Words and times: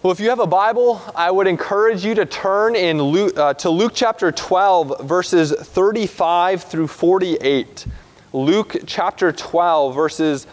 Well, 0.00 0.12
if 0.12 0.20
you 0.20 0.28
have 0.28 0.38
a 0.38 0.46
Bible, 0.46 1.02
I 1.16 1.28
would 1.28 1.48
encourage 1.48 2.04
you 2.04 2.14
to 2.14 2.24
turn 2.24 2.76
in 2.76 3.02
Luke, 3.02 3.36
uh, 3.36 3.54
to 3.54 3.68
Luke 3.68 3.90
chapter 3.96 4.30
12, 4.30 5.00
verses 5.00 5.50
35 5.50 6.62
through 6.62 6.86
48. 6.86 7.84
Luke 8.32 8.76
chapter 8.86 9.32
12, 9.32 9.96
verses 9.96 10.46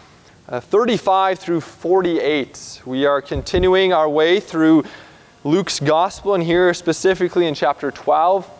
uh, 0.48 0.58
35 0.58 1.38
through 1.38 1.60
48. 1.60 2.82
We 2.86 3.06
are 3.06 3.22
continuing 3.22 3.92
our 3.92 4.08
way 4.08 4.40
through 4.40 4.82
Luke's 5.44 5.78
gospel, 5.78 6.34
and 6.34 6.42
here 6.42 6.74
specifically 6.74 7.46
in 7.46 7.54
chapter 7.54 7.92
12, 7.92 8.50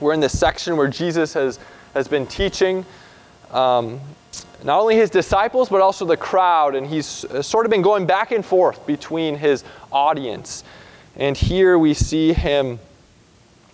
we're 0.00 0.12
in 0.12 0.18
the 0.18 0.28
section 0.28 0.76
where 0.76 0.88
Jesus 0.88 1.34
has, 1.34 1.60
has 1.94 2.08
been 2.08 2.26
teaching. 2.26 2.84
Um, 3.52 4.00
not 4.62 4.80
only 4.80 4.96
his 4.96 5.10
disciples, 5.10 5.68
but 5.68 5.80
also 5.80 6.04
the 6.04 6.16
crowd. 6.16 6.74
And 6.74 6.86
he's 6.86 7.24
uh, 7.26 7.42
sort 7.42 7.66
of 7.66 7.70
been 7.70 7.82
going 7.82 8.06
back 8.06 8.32
and 8.32 8.44
forth 8.44 8.86
between 8.86 9.36
his 9.36 9.64
audience. 9.92 10.64
And 11.16 11.36
here 11.36 11.78
we 11.78 11.94
see 11.94 12.32
him 12.32 12.78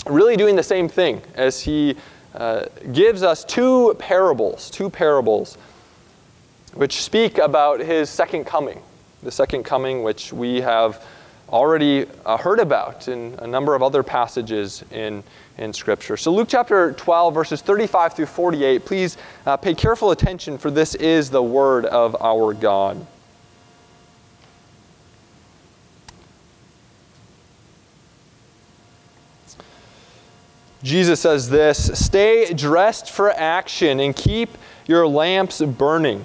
really 0.07 0.37
doing 0.37 0.57
the 0.57 0.63
same 0.63 0.89
thing 0.89 1.23
as 1.35 1.61
he 1.61 1.97
uh, 2.35 2.67
gives 2.93 3.23
us 3.23 3.45
two 3.45 3.95
parables, 3.99 4.71
two 4.71 4.91
parables, 4.91 5.59
which 6.75 7.03
speak 7.03 7.39
about 7.39 7.81
his 7.81 8.09
second 8.11 8.45
coming. 8.45 8.81
The 9.23 9.31
second 9.31 9.65
coming, 9.65 10.03
which 10.03 10.33
we 10.33 10.61
have 10.61 11.05
already 11.51 12.07
uh, 12.25 12.37
heard 12.37 12.61
about 12.61 13.09
in 13.09 13.35
a 13.39 13.47
number 13.47 13.75
of 13.75 13.83
other 13.83 14.03
passages 14.03 14.85
in, 14.91 15.23
in 15.59 15.73
Scripture. 15.73 16.17
So, 16.17 16.33
Luke 16.33 16.49
chapter 16.49 16.93
12, 16.93 17.35
verses 17.35 17.63
35 17.63 18.15
through 18.15 18.27
48, 18.27 18.85
please 18.85 19.17
uh, 19.47 19.57
pay 19.57 19.75
careful 19.75 20.11
attention, 20.11 20.59
for 20.59 20.71
this 20.71 20.95
is 20.95 21.31
the 21.31 21.43
word 21.43 21.85
of 21.87 22.17
our 22.21 22.55
God. 22.55 23.07
Jesus 30.83 31.21
says 31.21 31.51
this 31.51 31.99
Stay 31.99 32.55
dressed 32.55 33.11
for 33.11 33.31
action 33.31 34.01
and 34.01 34.17
keep 34.17 34.57
your 34.87 35.07
lamps 35.07 35.61
burning 35.61 36.25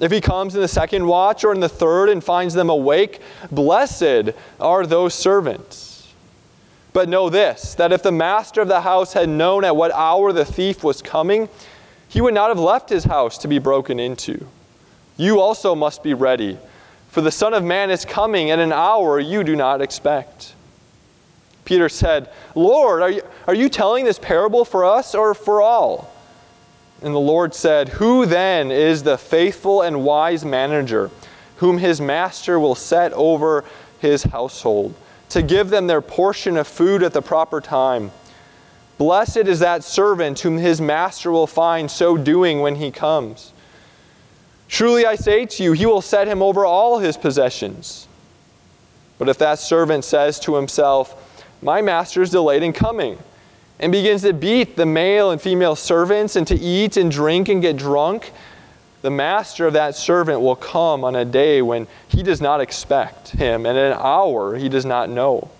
If 0.00 0.10
he 0.10 0.20
comes 0.20 0.54
in 0.54 0.60
the 0.60 0.68
second 0.68 1.06
watch 1.06 1.44
or 1.44 1.52
in 1.52 1.60
the 1.60 1.68
third 1.68 2.08
and 2.08 2.22
finds 2.22 2.54
them 2.54 2.68
awake, 2.68 3.20
blessed 3.50 4.30
are 4.58 4.86
those 4.86 5.14
servants. 5.14 6.12
But 6.92 7.08
know 7.08 7.28
this 7.28 7.74
that 7.74 7.92
if 7.92 8.02
the 8.02 8.12
master 8.12 8.60
of 8.60 8.68
the 8.68 8.80
house 8.80 9.12
had 9.12 9.28
known 9.28 9.64
at 9.64 9.76
what 9.76 9.92
hour 9.92 10.32
the 10.32 10.44
thief 10.44 10.82
was 10.82 11.02
coming, 11.02 11.48
he 12.08 12.20
would 12.20 12.34
not 12.34 12.48
have 12.48 12.58
left 12.58 12.88
his 12.88 13.04
house 13.04 13.38
to 13.38 13.48
be 13.48 13.58
broken 13.58 13.98
into. 13.98 14.46
You 15.16 15.40
also 15.40 15.74
must 15.74 16.02
be 16.02 16.14
ready, 16.14 16.58
for 17.08 17.20
the 17.20 17.30
Son 17.30 17.54
of 17.54 17.64
Man 17.64 17.90
is 17.90 18.04
coming 18.04 18.50
at 18.50 18.58
an 18.58 18.72
hour 18.72 19.18
you 19.20 19.44
do 19.44 19.56
not 19.56 19.80
expect. 19.80 20.54
Peter 21.64 21.88
said, 21.88 22.30
Lord, 22.54 23.02
are 23.02 23.10
you, 23.10 23.22
are 23.46 23.54
you 23.54 23.68
telling 23.68 24.04
this 24.04 24.18
parable 24.18 24.64
for 24.64 24.84
us 24.84 25.14
or 25.14 25.34
for 25.34 25.62
all? 25.62 26.13
And 27.02 27.14
the 27.14 27.20
Lord 27.20 27.54
said, 27.54 27.90
Who 27.90 28.26
then 28.26 28.70
is 28.70 29.02
the 29.02 29.18
faithful 29.18 29.82
and 29.82 30.04
wise 30.04 30.44
manager, 30.44 31.10
whom 31.56 31.78
his 31.78 32.00
master 32.00 32.58
will 32.58 32.74
set 32.74 33.12
over 33.12 33.64
his 33.98 34.24
household, 34.24 34.94
to 35.30 35.42
give 35.42 35.70
them 35.70 35.86
their 35.86 36.00
portion 36.00 36.56
of 36.56 36.66
food 36.66 37.02
at 37.02 37.12
the 37.12 37.22
proper 37.22 37.60
time? 37.60 38.10
Blessed 38.96 39.38
is 39.38 39.58
that 39.58 39.82
servant 39.82 40.40
whom 40.40 40.56
his 40.56 40.80
master 40.80 41.32
will 41.32 41.46
find 41.46 41.90
so 41.90 42.16
doing 42.16 42.60
when 42.60 42.76
he 42.76 42.90
comes. 42.90 43.52
Truly 44.68 45.04
I 45.04 45.16
say 45.16 45.46
to 45.46 45.62
you, 45.62 45.72
he 45.72 45.86
will 45.86 46.02
set 46.02 46.28
him 46.28 46.42
over 46.42 46.64
all 46.64 46.98
his 46.98 47.16
possessions. 47.16 48.06
But 49.18 49.28
if 49.28 49.38
that 49.38 49.58
servant 49.58 50.04
says 50.04 50.38
to 50.40 50.54
himself, 50.54 51.42
My 51.62 51.82
master 51.82 52.22
is 52.22 52.30
delayed 52.30 52.62
in 52.62 52.72
coming, 52.72 53.18
and 53.80 53.92
begins 53.92 54.22
to 54.22 54.32
beat 54.32 54.76
the 54.76 54.86
male 54.86 55.30
and 55.30 55.40
female 55.40 55.76
servants 55.76 56.36
and 56.36 56.46
to 56.46 56.54
eat 56.54 56.96
and 56.96 57.10
drink 57.10 57.48
and 57.48 57.60
get 57.60 57.76
drunk, 57.76 58.32
the 59.02 59.10
master 59.10 59.66
of 59.66 59.74
that 59.74 59.94
servant 59.94 60.40
will 60.40 60.56
come 60.56 61.04
on 61.04 61.14
a 61.14 61.24
day 61.24 61.60
when 61.60 61.86
he 62.08 62.22
does 62.22 62.40
not 62.40 62.60
expect 62.60 63.30
him, 63.30 63.66
and 63.66 63.76
an 63.76 63.92
hour 63.92 64.56
he 64.56 64.68
does 64.68 64.86
not 64.86 65.10
know, 65.10 65.50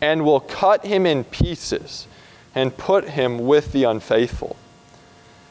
and 0.00 0.24
will 0.24 0.40
cut 0.40 0.84
him 0.84 1.04
in 1.04 1.24
pieces 1.24 2.06
and 2.54 2.76
put 2.76 3.08
him 3.08 3.46
with 3.46 3.72
the 3.72 3.84
unfaithful. 3.84 4.56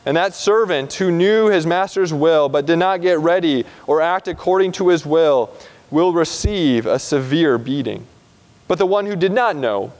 And 0.05 0.17
that 0.17 0.33
servant 0.33 0.93
who 0.93 1.11
knew 1.11 1.47
his 1.47 1.65
master's 1.65 2.13
will 2.13 2.49
but 2.49 2.65
did 2.65 2.77
not 2.77 3.01
get 3.01 3.19
ready 3.19 3.65
or 3.85 4.01
act 4.01 4.27
according 4.27 4.71
to 4.73 4.87
his 4.87 5.05
will 5.05 5.51
will 5.91 6.13
receive 6.13 6.85
a 6.85 6.97
severe 6.97 7.57
beating. 7.57 8.07
But 8.67 8.77
the 8.77 8.85
one 8.85 9.05
who 9.05 9.15
did 9.15 9.31
not 9.31 9.55
know, 9.55 9.91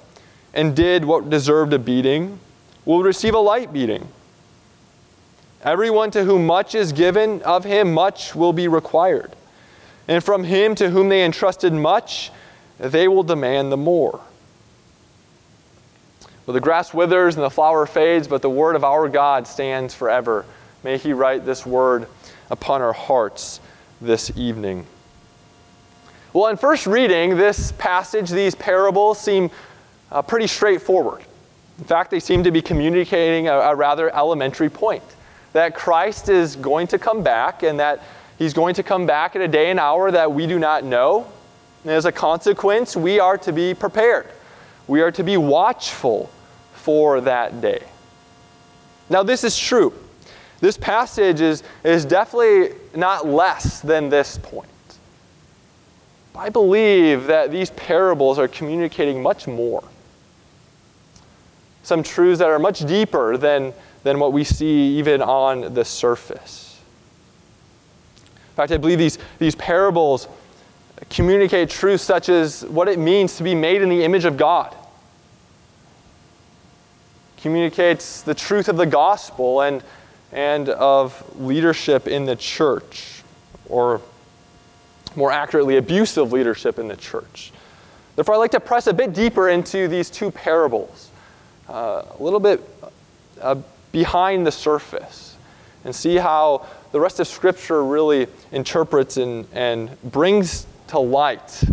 and 0.53 0.75
did 0.75 1.05
what 1.05 1.29
deserved 1.29 1.73
a 1.73 1.79
beating 1.79 2.39
will 2.85 3.03
receive 3.03 3.33
a 3.33 3.39
light 3.39 3.71
beating. 3.71 4.07
Everyone 5.63 6.09
to 6.11 6.23
whom 6.23 6.45
much 6.45 6.73
is 6.73 6.91
given, 6.91 7.41
of 7.43 7.63
him 7.63 7.93
much 7.93 8.35
will 8.35 8.53
be 8.53 8.67
required. 8.67 9.31
And 10.07 10.23
from 10.23 10.43
him 10.43 10.73
to 10.75 10.89
whom 10.89 11.09
they 11.09 11.23
entrusted 11.23 11.71
much, 11.71 12.31
they 12.79 13.07
will 13.07 13.23
demand 13.23 13.71
the 13.71 13.77
more. 13.77 14.19
Well, 16.45 16.55
the 16.55 16.59
grass 16.59 16.93
withers 16.93 17.35
and 17.35 17.43
the 17.43 17.49
flower 17.51 17.85
fades, 17.85 18.27
but 18.27 18.41
the 18.41 18.49
word 18.49 18.75
of 18.75 18.83
our 18.83 19.07
God 19.07 19.45
stands 19.47 19.93
forever. 19.93 20.45
May 20.83 20.97
he 20.97 21.13
write 21.13 21.45
this 21.45 21.65
word 21.65 22.07
upon 22.49 22.81
our 22.81 22.93
hearts 22.93 23.59
this 24.01 24.31
evening. 24.35 24.87
Well, 26.33 26.47
in 26.47 26.57
first 26.57 26.87
reading, 26.87 27.37
this 27.37 27.71
passage, 27.73 28.31
these 28.31 28.55
parables 28.55 29.19
seem 29.19 29.51
uh, 30.11 30.21
pretty 30.21 30.47
straightforward. 30.47 31.23
In 31.79 31.85
fact, 31.85 32.11
they 32.11 32.19
seem 32.19 32.43
to 32.43 32.51
be 32.51 32.61
communicating 32.61 33.47
a, 33.47 33.53
a 33.53 33.75
rather 33.75 34.13
elementary 34.15 34.69
point 34.69 35.03
that 35.53 35.75
Christ 35.75 36.29
is 36.29 36.55
going 36.55 36.87
to 36.87 36.99
come 36.99 37.23
back 37.23 37.63
and 37.63 37.79
that 37.79 38.01
he's 38.37 38.53
going 38.53 38.75
to 38.75 38.83
come 38.83 39.05
back 39.05 39.35
at 39.35 39.41
a 39.41 39.47
day 39.47 39.69
and 39.69 39.79
hour 39.79 40.11
that 40.11 40.31
we 40.31 40.47
do 40.47 40.59
not 40.59 40.83
know. 40.83 41.27
And 41.83 41.91
as 41.91 42.05
a 42.05 42.11
consequence, 42.11 42.95
we 42.95 43.19
are 43.19 43.37
to 43.39 43.51
be 43.51 43.73
prepared. 43.73 44.27
We 44.87 45.01
are 45.01 45.11
to 45.11 45.23
be 45.23 45.37
watchful 45.37 46.29
for 46.73 47.21
that 47.21 47.61
day. 47.61 47.83
Now, 49.09 49.23
this 49.23 49.43
is 49.43 49.57
true. 49.57 49.93
This 50.59 50.77
passage 50.77 51.41
is, 51.41 51.63
is 51.83 52.05
definitely 52.05 52.77
not 52.95 53.27
less 53.27 53.81
than 53.81 54.09
this 54.09 54.37
point. 54.37 54.69
I 56.35 56.49
believe 56.49 57.27
that 57.27 57.51
these 57.51 57.71
parables 57.71 58.39
are 58.39 58.47
communicating 58.47 59.21
much 59.21 59.47
more 59.47 59.83
some 61.83 62.03
truths 62.03 62.39
that 62.39 62.49
are 62.49 62.59
much 62.59 62.85
deeper 62.85 63.37
than, 63.37 63.73
than 64.03 64.19
what 64.19 64.33
we 64.33 64.43
see 64.43 64.97
even 64.97 65.21
on 65.21 65.73
the 65.73 65.85
surface. 65.85 66.79
In 68.25 68.55
fact, 68.55 68.71
I 68.71 68.77
believe 68.77 68.99
these, 68.99 69.17
these 69.39 69.55
parables 69.55 70.27
communicate 71.09 71.69
truths 71.69 72.03
such 72.03 72.29
as 72.29 72.63
what 72.65 72.87
it 72.87 72.99
means 72.99 73.37
to 73.37 73.43
be 73.43 73.55
made 73.55 73.81
in 73.81 73.89
the 73.89 74.03
image 74.03 74.25
of 74.25 74.37
God. 74.37 74.75
Communicates 77.37 78.21
the 78.21 78.35
truth 78.35 78.69
of 78.69 78.77
the 78.77 78.85
gospel 78.85 79.61
and, 79.61 79.83
and 80.31 80.69
of 80.69 81.23
leadership 81.39 82.07
in 82.07 82.25
the 82.25 82.35
church, 82.35 83.23
or 83.67 84.01
more 85.15 85.31
accurately, 85.31 85.77
abusive 85.77 86.31
leadership 86.31 86.77
in 86.77 86.87
the 86.87 86.95
church. 86.95 87.51
Therefore, 88.15 88.35
I'd 88.35 88.39
like 88.39 88.51
to 88.51 88.59
press 88.59 88.87
a 88.87 88.93
bit 88.93 89.13
deeper 89.13 89.49
into 89.49 89.87
these 89.87 90.09
two 90.09 90.29
parables 90.29 91.10
uh, 91.71 92.05
a 92.19 92.23
little 92.23 92.39
bit 92.39 92.61
uh, 93.41 93.55
behind 93.91 94.45
the 94.45 94.51
surface 94.51 95.35
and 95.85 95.95
see 95.95 96.15
how 96.15 96.65
the 96.91 96.99
rest 96.99 97.19
of 97.19 97.27
Scripture 97.27 97.83
really 97.83 98.27
interprets 98.51 99.17
and, 99.17 99.47
and 99.53 99.89
brings 100.11 100.67
to 100.87 100.99
light 100.99 101.63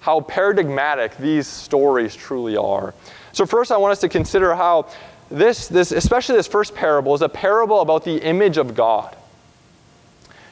how 0.00 0.20
paradigmatic 0.20 1.16
these 1.16 1.48
stories 1.48 2.14
truly 2.14 2.56
are. 2.56 2.94
So, 3.32 3.44
first, 3.44 3.72
I 3.72 3.76
want 3.76 3.90
us 3.90 4.00
to 4.02 4.08
consider 4.08 4.54
how 4.54 4.86
this, 5.30 5.66
this, 5.66 5.90
especially 5.90 6.36
this 6.36 6.46
first 6.46 6.76
parable, 6.76 7.14
is 7.14 7.22
a 7.22 7.28
parable 7.28 7.80
about 7.80 8.04
the 8.04 8.22
image 8.22 8.56
of 8.56 8.76
God. 8.76 9.16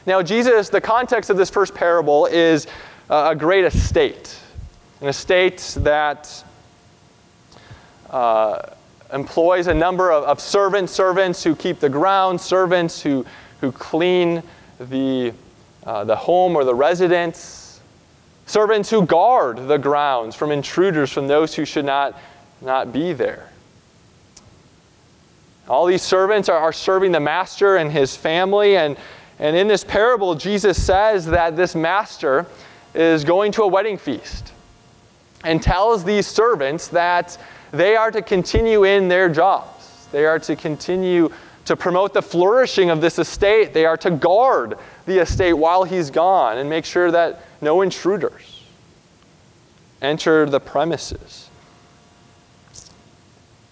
Now, 0.06 0.20
Jesus, 0.22 0.68
the 0.68 0.80
context 0.80 1.30
of 1.30 1.36
this 1.36 1.50
first 1.50 1.72
parable 1.72 2.26
is 2.26 2.66
a 3.08 3.34
great 3.36 3.64
estate, 3.64 4.36
an 5.00 5.06
estate 5.06 5.58
that 5.78 6.44
uh, 8.14 8.62
employs 9.12 9.66
a 9.66 9.74
number 9.74 10.12
of, 10.12 10.22
of 10.22 10.40
servants, 10.40 10.92
servants 10.92 11.42
who 11.42 11.56
keep 11.56 11.80
the 11.80 11.88
ground, 11.88 12.40
servants 12.40 13.02
who, 13.02 13.26
who 13.60 13.72
clean 13.72 14.40
the, 14.78 15.32
uh, 15.84 16.04
the 16.04 16.14
home 16.14 16.54
or 16.54 16.62
the 16.62 16.74
residence, 16.74 17.80
servants 18.46 18.88
who 18.88 19.04
guard 19.04 19.66
the 19.66 19.76
grounds 19.76 20.36
from 20.36 20.52
intruders, 20.52 21.10
from 21.10 21.26
those 21.26 21.56
who 21.56 21.64
should 21.64 21.84
not, 21.84 22.16
not 22.60 22.92
be 22.92 23.12
there. 23.12 23.50
All 25.68 25.84
these 25.84 26.02
servants 26.02 26.48
are, 26.48 26.58
are 26.58 26.72
serving 26.72 27.10
the 27.10 27.20
master 27.20 27.78
and 27.78 27.90
his 27.90 28.14
family. 28.14 28.76
And, 28.76 28.96
and 29.40 29.56
in 29.56 29.66
this 29.66 29.82
parable, 29.82 30.36
Jesus 30.36 30.80
says 30.80 31.26
that 31.26 31.56
this 31.56 31.74
master 31.74 32.46
is 32.94 33.24
going 33.24 33.50
to 33.52 33.64
a 33.64 33.66
wedding 33.66 33.98
feast 33.98 34.52
and 35.42 35.60
tells 35.60 36.04
these 36.04 36.28
servants 36.28 36.86
that 36.88 37.36
they 37.74 37.96
are 37.96 38.10
to 38.10 38.22
continue 38.22 38.84
in 38.84 39.08
their 39.08 39.28
jobs. 39.28 40.08
They 40.12 40.26
are 40.26 40.38
to 40.40 40.56
continue 40.56 41.30
to 41.64 41.76
promote 41.76 42.12
the 42.12 42.22
flourishing 42.22 42.90
of 42.90 43.00
this 43.00 43.18
estate. 43.18 43.72
They 43.72 43.86
are 43.86 43.96
to 43.98 44.10
guard 44.10 44.78
the 45.06 45.18
estate 45.20 45.54
while 45.54 45.84
he's 45.84 46.10
gone 46.10 46.58
and 46.58 46.68
make 46.68 46.84
sure 46.84 47.10
that 47.10 47.42
no 47.60 47.82
intruders 47.82 48.62
enter 50.02 50.46
the 50.46 50.60
premises. 50.60 51.48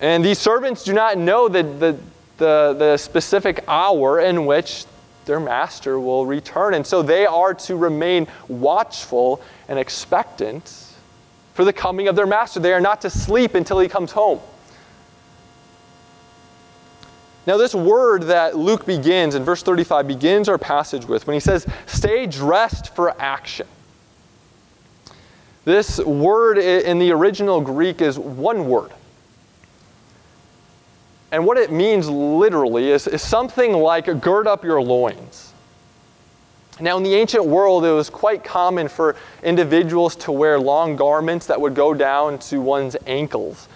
And 0.00 0.24
these 0.24 0.38
servants 0.38 0.82
do 0.82 0.92
not 0.92 1.16
know 1.16 1.48
the, 1.48 1.62
the, 1.62 1.98
the, 2.38 2.74
the, 2.76 2.96
specific 2.96 3.62
hour 3.68 4.18
in 4.18 4.46
which 4.46 4.84
their 5.26 5.38
master 5.38 6.00
will 6.00 6.26
return. 6.26 6.74
And 6.74 6.84
so 6.84 7.02
they 7.02 7.24
are 7.24 7.54
to 7.54 7.76
remain 7.76 8.26
watchful 8.48 9.40
and 9.68 9.78
expectant 9.78 10.81
for 11.62 11.66
the 11.66 11.72
coming 11.72 12.08
of 12.08 12.16
their 12.16 12.26
master. 12.26 12.58
They 12.58 12.72
are 12.72 12.80
not 12.80 13.02
to 13.02 13.10
sleep 13.10 13.54
until 13.54 13.78
he 13.78 13.86
comes 13.88 14.10
home. 14.10 14.40
Now, 17.46 17.56
this 17.56 17.72
word 17.72 18.24
that 18.24 18.56
Luke 18.56 18.84
begins 18.84 19.36
in 19.36 19.44
verse 19.44 19.62
35 19.62 20.08
begins 20.08 20.48
our 20.48 20.58
passage 20.58 21.04
with 21.04 21.24
when 21.28 21.34
he 21.34 21.40
says, 21.40 21.64
Stay 21.86 22.26
dressed 22.26 22.96
for 22.96 23.14
action. 23.20 23.68
This 25.64 26.00
word 26.00 26.58
in 26.58 26.98
the 26.98 27.12
original 27.12 27.60
Greek 27.60 28.00
is 28.00 28.18
one 28.18 28.68
word. 28.68 28.90
And 31.30 31.46
what 31.46 31.58
it 31.58 31.70
means 31.70 32.08
literally 32.08 32.90
is, 32.90 33.06
is 33.06 33.22
something 33.22 33.72
like 33.72 34.06
gird 34.20 34.48
up 34.48 34.64
your 34.64 34.82
loins. 34.82 35.51
Now, 36.80 36.96
in 36.96 37.02
the 37.02 37.14
ancient 37.14 37.44
world, 37.44 37.84
it 37.84 37.92
was 37.92 38.08
quite 38.08 38.42
common 38.42 38.88
for 38.88 39.14
individuals 39.42 40.16
to 40.16 40.32
wear 40.32 40.58
long 40.58 40.96
garments 40.96 41.46
that 41.46 41.60
would 41.60 41.74
go 41.74 41.92
down 41.92 42.38
to 42.40 42.60
one's 42.60 42.96
ankles. 43.06 43.68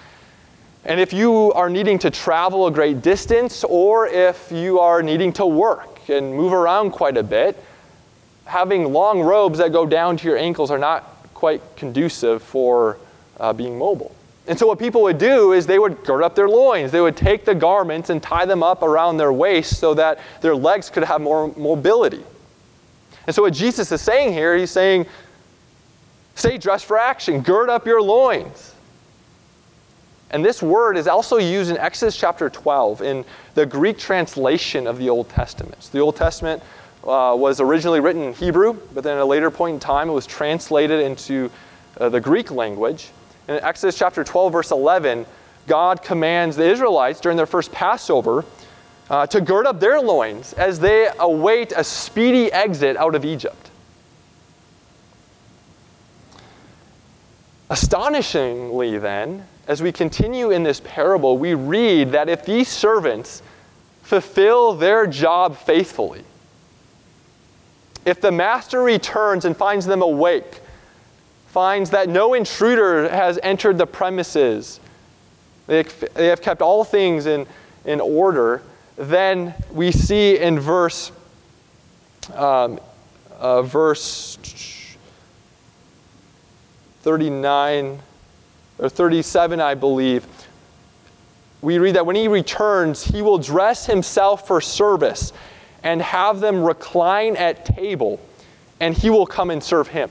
And 0.84 0.98
if 0.98 1.12
you 1.12 1.52
are 1.52 1.69
needing 1.69 1.98
to 2.00 2.10
travel 2.10 2.66
a 2.69 2.70
great 2.70 3.02
distance, 3.02 3.64
or 3.64 4.06
if 4.06 4.50
you 4.50 4.81
are 4.81 5.02
needing 5.02 5.32
to 5.34 5.44
work 5.44 6.08
and 6.08 6.34
move 6.34 6.52
around 6.52 6.93
quite 6.93 7.16
a 7.16 7.22
bit, 7.22 7.62
having 8.44 8.93
long 8.93 9.20
robes 9.20 9.58
that 9.58 9.72
go 9.72 9.84
down 9.84 10.16
to 10.16 10.26
your 10.26 10.38
ankles 10.38 10.70
are 10.70 10.78
not 10.78 11.02
quite 11.34 11.60
conducive 11.76 12.43
for 12.43 12.98
uh, 13.38 13.52
being 13.52 13.76
mobile. 13.76 14.14
And 14.46 14.58
so, 14.58 14.66
what 14.69 14.78
people 14.78 15.02
would 15.02 15.19
do 15.19 15.52
is 15.52 15.66
they 15.66 15.78
would 15.78 16.04
gird 16.04 16.22
up 16.22 16.37
their 16.37 16.48
loins. 16.48 16.93
They 16.93 17.00
would 17.00 17.16
take 17.16 17.44
the 17.44 17.54
garments 17.54 18.10
and 18.10 18.22
tie 18.22 18.46
them 18.46 18.62
up 18.62 18.82
around 18.82 19.16
their 19.16 19.32
waist 19.32 19.81
so 19.81 19.93
that 19.94 20.20
their 20.40 20.54
legs 20.54 20.88
could 20.88 21.02
have 21.02 21.20
more 21.20 21.52
mobility. 21.56 22.22
And 23.26 23.34
so, 23.34 23.43
what 23.43 23.52
Jesus 23.52 23.90
is 23.90 24.00
saying 24.00 24.32
here, 24.32 24.56
he's 24.56 24.70
saying, 24.70 25.06
stay 26.34 26.58
dressed 26.58 26.84
for 26.84 26.99
action, 26.99 27.40
gird 27.40 27.69
up 27.69 27.87
your 27.87 28.00
loins. 28.00 28.75
And 30.31 30.44
this 30.44 30.62
word 30.62 30.96
is 30.96 31.06
also 31.06 31.38
used 31.38 31.70
in 31.70 31.78
Exodus 31.78 32.17
chapter 32.17 32.50
12 32.50 33.02
in 33.02 33.25
the 33.55 33.64
Greek 33.64 33.99
translation 33.99 34.87
of 34.87 34.99
the 34.99 35.08
Old 35.08 35.28
Testament. 35.28 35.82
So 35.82 35.93
the 35.93 36.00
Old 36.00 36.17
Testament 36.17 36.62
uh, 37.05 37.34
was 37.38 37.61
originally 37.61 38.00
written 38.00 38.23
in 38.23 38.34
Hebrew, 38.34 38.76
but 38.93 39.05
then 39.05 39.17
at 39.17 39.23
a 39.23 39.25
later 39.25 39.50
point 39.50 39.75
in 39.75 39.81
time 39.81 40.08
it 40.08 40.12
was 40.12 40.26
translated 40.26 41.00
into 41.00 41.50
uh, 42.00 42.08
the 42.08 42.20
Greek 42.20 42.50
language. 42.50 43.11
In 43.49 43.55
Exodus 43.61 43.96
chapter 43.96 44.25
12, 44.25 44.52
verse 44.52 44.70
11, 44.72 45.25
God 45.69 46.02
commands 46.02 46.56
the 46.56 46.69
Israelites 46.69 47.20
during 47.20 47.37
their 47.37 47.46
first 47.46 47.70
Passover 47.70 48.44
uh, 49.08 49.26
to 49.26 49.41
gird 49.41 49.67
up 49.67 49.81
their 49.81 50.00
loins 50.00 50.53
as 50.55 50.81
they 50.81 51.08
await 51.19 51.73
a 51.73 51.85
speedy 51.85 52.53
exit 52.53 52.97
out 52.97 53.14
of 53.14 53.25
Egypt. 53.25 53.70
Astonishingly, 57.69 58.99
then, 58.99 59.47
as 59.67 59.82
we 59.82 59.91
continue 59.91 60.50
in 60.50 60.62
this 60.62 60.81
parable, 60.85 61.37
we 61.37 61.55
read 61.55 62.12
that 62.12 62.29
if 62.29 62.44
these 62.44 62.69
servants 62.69 63.43
fulfill 64.03 64.75
their 64.75 65.06
job 65.06 65.56
faithfully, 65.56 66.23
if 68.05 68.20
the 68.20 68.31
master 68.31 68.82
returns 68.82 69.44
and 69.44 69.56
finds 69.56 69.85
them 69.85 70.00
awake, 70.00 70.61
finds 71.49 71.91
that 71.91 72.08
no 72.08 72.35
intruder 72.35 73.08
has 73.08 73.41
entered 73.43 73.79
the 73.79 73.87
premises, 73.87 74.79
they, 75.67 75.85
have 76.14 76.41
kept 76.41 76.62
all 76.62 76.85
things 76.85 77.26
in, 77.26 77.47
in 77.85 78.00
order, 78.00 78.62
then 78.96 79.54
we 79.70 79.93
see 79.93 80.38
in 80.38 80.58
verse, 80.58 81.12
um, 82.34 82.81
uh, 83.38 83.62
verse 83.62 84.38
39 87.02 88.00
or 88.78 88.88
37, 88.88 89.60
I 89.60 89.75
believe, 89.75 90.26
we 91.62 91.78
read 91.78 91.96
that 91.96 92.04
when 92.04 92.16
he 92.16 92.28
returns, 92.28 93.02
he 93.04 93.22
will 93.22 93.38
dress 93.38 93.87
himself 93.87 94.46
for 94.46 94.60
service 94.60 95.32
and 95.82 96.02
have 96.02 96.40
them 96.40 96.62
recline 96.62 97.37
at 97.37 97.64
table, 97.64 98.20
and 98.81 98.96
he 98.96 99.08
will 99.08 99.26
come 99.26 99.50
and 99.50 99.62
serve 99.62 99.88
him. 99.88 100.10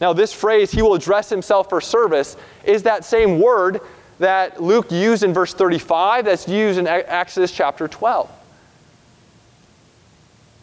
Now, 0.00 0.12
this 0.12 0.32
phrase, 0.32 0.70
he 0.70 0.82
will 0.82 0.98
dress 0.98 1.28
himself 1.28 1.68
for 1.68 1.80
service, 1.80 2.36
is 2.64 2.82
that 2.84 3.04
same 3.04 3.40
word 3.40 3.80
that 4.20 4.62
Luke 4.62 4.92
used 4.92 5.22
in 5.22 5.32
verse 5.32 5.54
35 5.54 6.26
that's 6.26 6.46
used 6.46 6.78
in 6.78 6.86
Exodus 6.86 7.50
chapter 7.50 7.88
12. 7.88 8.30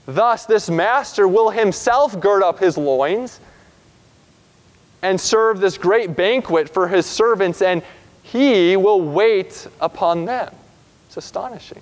Thus, 0.06 0.46
this 0.46 0.70
master 0.70 1.28
will 1.28 1.50
himself 1.50 2.18
gird 2.20 2.44
up 2.44 2.60
his 2.60 2.78
loins 2.78 3.40
and 5.02 5.20
serve 5.20 5.60
this 5.60 5.78
great 5.78 6.16
banquet 6.16 6.70
for 6.70 6.88
his 6.88 7.08
servants, 7.08 7.64
and 7.64 7.82
he 8.22 8.78
will 8.78 9.02
wait 9.02 9.68
upon 9.82 10.26
them. 10.26 10.54
It's 11.08 11.18
astonishing. 11.18 11.82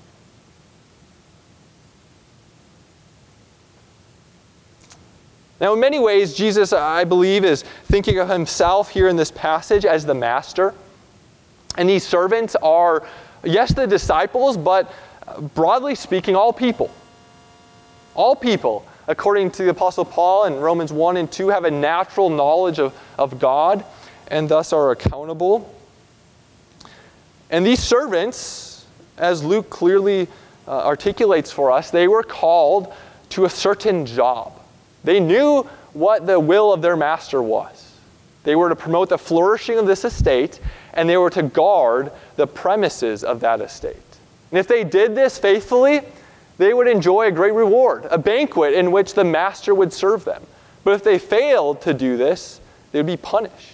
Now, 5.59 5.73
in 5.73 5.79
many 5.81 5.99
ways, 5.99 6.33
Jesus, 6.33 6.71
I 6.71 7.03
believe, 7.03 7.43
is 7.43 7.63
thinking 7.83 8.19
of 8.19 8.29
himself 8.29 8.89
here 8.89 9.09
in 9.09 9.17
this 9.17 9.31
passage 9.31 9.83
as 9.83 10.05
the 10.05 10.15
master. 10.15 10.73
And 11.77 11.89
these 11.89 12.05
servants 12.05 12.55
are, 12.61 13.05
yes, 13.43 13.73
the 13.73 13.87
disciples, 13.87 14.57
but 14.57 14.91
broadly 15.53 15.95
speaking, 15.95 16.35
all 16.35 16.53
people. 16.53 16.89
All 18.15 18.35
people 18.35 18.85
according 19.07 19.51
to 19.51 19.63
the 19.63 19.69
Apostle 19.69 20.05
Paul 20.05 20.45
in 20.45 20.55
Romans 20.55 20.91
1 20.91 21.17
and 21.17 21.31
2, 21.31 21.49
have 21.49 21.65
a 21.65 21.71
natural 21.71 22.29
knowledge 22.29 22.79
of, 22.79 22.97
of 23.17 23.39
God 23.39 23.85
and 24.27 24.49
thus 24.49 24.73
are 24.73 24.91
accountable. 24.91 25.71
And 27.51 27.65
these 27.65 27.79
servants, 27.79 28.85
as 29.17 29.43
Luke 29.43 29.69
clearly 29.69 30.27
uh, 30.67 30.85
articulates 30.85 31.51
for 31.51 31.71
us, 31.71 31.91
they 31.91 32.07
were 32.07 32.23
called 32.23 32.91
to 33.29 33.45
a 33.45 33.49
certain 33.49 34.05
job. 34.05 34.59
They 35.03 35.19
knew 35.19 35.69
what 35.93 36.25
the 36.25 36.39
will 36.39 36.73
of 36.73 36.81
their 36.81 36.97
master 36.97 37.41
was. 37.43 37.83
They 38.43 38.55
were 38.55 38.69
to 38.69 38.75
promote 38.75 39.09
the 39.09 39.17
flourishing 39.17 39.77
of 39.77 39.85
this 39.85 40.05
estate, 40.05 40.59
and 40.95 41.09
they 41.09 41.17
were 41.17 41.29
to 41.31 41.43
guard 41.43 42.11
the 42.35 42.47
premises 42.47 43.23
of 43.23 43.39
that 43.41 43.61
estate. 43.61 43.97
And 44.51 44.59
if 44.59 44.67
they 44.67 44.83
did 44.83 45.15
this 45.15 45.37
faithfully, 45.37 46.01
they 46.57 46.73
would 46.73 46.87
enjoy 46.87 47.27
a 47.27 47.31
great 47.31 47.53
reward, 47.53 48.05
a 48.09 48.17
banquet 48.17 48.73
in 48.73 48.91
which 48.91 49.13
the 49.13 49.23
master 49.23 49.75
would 49.75 49.91
serve 49.91 50.23
them. 50.23 50.43
But 50.83 50.93
if 50.93 51.03
they 51.03 51.19
failed 51.19 51.81
to 51.81 51.93
do 51.93 52.15
this, 52.15 52.61
they 52.91 52.99
would 52.99 53.07
be 53.07 53.17
punished. 53.17 53.73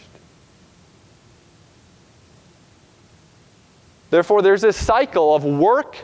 Therefore, 4.09 4.41
there's 4.41 4.61
this 4.61 4.75
cycle 4.75 5.35
of 5.35 5.45
work, 5.45 5.97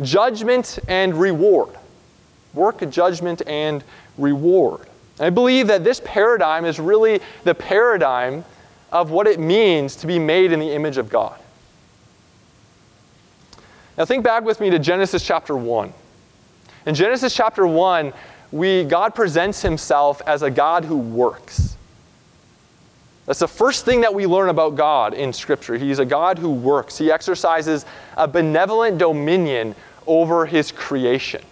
judgment, 0.00 0.78
and 0.88 1.14
reward. 1.14 1.70
Work, 2.54 2.88
judgment, 2.90 3.42
and 3.46 3.84
reward. 4.18 4.88
I 5.20 5.30
believe 5.30 5.68
that 5.68 5.84
this 5.84 6.00
paradigm 6.04 6.64
is 6.64 6.80
really 6.80 7.20
the 7.44 7.54
paradigm 7.54 8.44
of 8.92 9.10
what 9.10 9.26
it 9.26 9.40
means 9.40 9.96
to 9.96 10.06
be 10.06 10.18
made 10.18 10.52
in 10.52 10.60
the 10.60 10.70
image 10.70 10.98
of 10.98 11.08
God. 11.08 11.40
Now, 13.96 14.04
think 14.04 14.22
back 14.22 14.44
with 14.44 14.60
me 14.60 14.70
to 14.70 14.78
Genesis 14.78 15.24
chapter 15.24 15.56
1. 15.56 15.92
In 16.86 16.94
Genesis 16.94 17.34
chapter 17.34 17.66
1, 17.66 18.12
we, 18.52 18.84
God 18.84 19.14
presents 19.14 19.62
himself 19.62 20.20
as 20.26 20.42
a 20.42 20.50
God 20.50 20.84
who 20.84 20.98
works. 20.98 21.76
That's 23.26 23.38
the 23.38 23.48
first 23.48 23.84
thing 23.84 24.00
that 24.02 24.12
we 24.12 24.26
learn 24.26 24.48
about 24.48 24.74
God 24.76 25.14
in 25.14 25.32
Scripture. 25.32 25.76
He's 25.78 25.98
a 25.98 26.04
God 26.04 26.38
who 26.38 26.50
works, 26.50 26.98
He 26.98 27.10
exercises 27.10 27.86
a 28.16 28.26
benevolent 28.28 28.98
dominion 28.98 29.74
over 30.06 30.44
His 30.44 30.72
creation. 30.72 31.42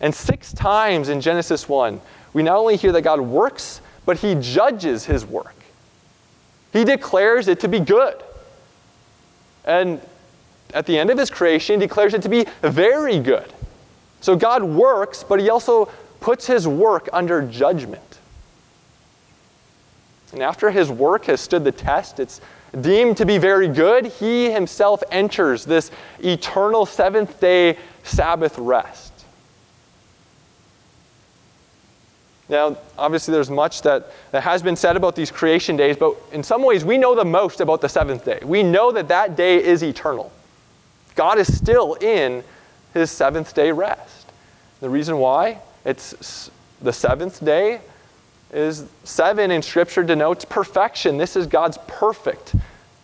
And 0.00 0.14
six 0.14 0.52
times 0.52 1.08
in 1.08 1.20
Genesis 1.20 1.68
1, 1.68 2.00
we 2.32 2.42
not 2.42 2.56
only 2.56 2.76
hear 2.76 2.92
that 2.92 3.02
God 3.02 3.20
works, 3.20 3.80
but 4.06 4.18
He 4.18 4.36
judges 4.36 5.04
His 5.04 5.24
work. 5.24 5.54
He 6.74 6.84
declares 6.84 7.48
it 7.48 7.60
to 7.60 7.68
be 7.68 7.80
good. 7.80 8.22
And 9.64 10.02
at 10.74 10.84
the 10.84 10.98
end 10.98 11.08
of 11.08 11.16
His 11.16 11.30
creation, 11.30 11.80
He 11.80 11.86
declares 11.86 12.12
it 12.12 12.20
to 12.22 12.28
be 12.28 12.44
very 12.60 13.18
good. 13.18 13.50
So 14.20 14.36
God 14.36 14.62
works, 14.62 15.24
but 15.24 15.40
He 15.40 15.48
also 15.48 15.86
puts 16.20 16.46
His 16.46 16.68
work 16.68 17.08
under 17.14 17.40
judgment. 17.40 18.18
And 20.34 20.42
after 20.42 20.68
his 20.68 20.90
work 20.90 21.26
has 21.26 21.40
stood 21.40 21.62
the 21.62 21.70
test, 21.70 22.18
it's 22.18 22.40
deemed 22.80 23.16
to 23.18 23.24
be 23.24 23.38
very 23.38 23.68
good, 23.68 24.06
he 24.06 24.50
himself 24.50 25.00
enters 25.12 25.64
this 25.64 25.92
eternal 26.18 26.86
seventh 26.86 27.38
day 27.38 27.78
Sabbath 28.02 28.58
rest. 28.58 29.12
Now, 32.48 32.76
obviously, 32.98 33.32
there's 33.32 33.50
much 33.50 33.82
that, 33.82 34.10
that 34.32 34.42
has 34.42 34.62
been 34.62 34.76
said 34.76 34.96
about 34.96 35.16
these 35.16 35.30
creation 35.30 35.76
days, 35.76 35.96
but 35.96 36.14
in 36.32 36.42
some 36.42 36.62
ways, 36.62 36.84
we 36.84 36.98
know 36.98 37.14
the 37.14 37.24
most 37.24 37.60
about 37.60 37.80
the 37.80 37.88
seventh 37.88 38.24
day. 38.24 38.40
We 38.42 38.62
know 38.62 38.92
that 38.92 39.08
that 39.08 39.34
day 39.34 39.62
is 39.62 39.82
eternal. 39.82 40.30
God 41.14 41.38
is 41.38 41.54
still 41.56 41.94
in 41.94 42.44
his 42.92 43.10
seventh 43.10 43.54
day 43.54 43.72
rest. 43.72 44.26
The 44.80 44.90
reason 44.90 45.18
why? 45.18 45.58
It's 45.84 46.50
the 46.82 46.92
seventh 46.92 47.42
day 47.42 47.80
is 48.52 48.84
seven 49.04 49.50
in 49.50 49.62
Scripture 49.62 50.02
denotes 50.02 50.44
perfection. 50.44 51.16
This 51.18 51.36
is 51.36 51.46
God's 51.46 51.78
perfect 51.86 52.54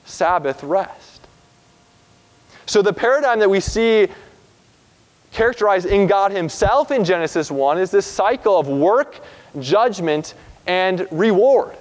Sabbath 0.04 0.62
rest. 0.62 1.26
So 2.66 2.82
the 2.82 2.92
paradigm 2.92 3.40
that 3.40 3.50
we 3.50 3.60
see 3.60 4.08
characterized 5.32 5.86
in 5.86 6.06
God 6.06 6.32
Himself 6.32 6.90
in 6.90 7.04
Genesis 7.04 7.50
1 7.50 7.78
is 7.78 7.90
this 7.90 8.06
cycle 8.06 8.58
of 8.58 8.68
work, 8.68 9.20
judgment, 9.60 10.34
and 10.66 11.06
reward. 11.10 11.76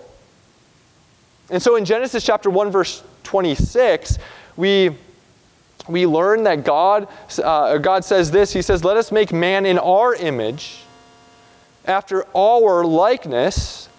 And 1.50 1.62
so 1.62 1.76
in 1.76 1.86
Genesis 1.86 2.24
chapter 2.24 2.50
1, 2.50 2.72
verse 2.72 3.04
26, 3.24 4.20
we, 4.56 4.96
we 5.88 6.06
learn 6.06 6.44
that 6.44 6.64
God, 6.64 7.08
uh, 7.44 7.78
God 7.80 8.06
says 8.06 8.30
this 8.30 8.54
He 8.54 8.62
says, 8.62 8.84
Let 8.84 8.98
us 8.98 9.12
make 9.12 9.34
man 9.34 9.66
in 9.66 9.80
our 9.80 10.14
image 10.14 10.82
after 11.86 12.26
our 12.38 12.86
likeness, 12.86 13.90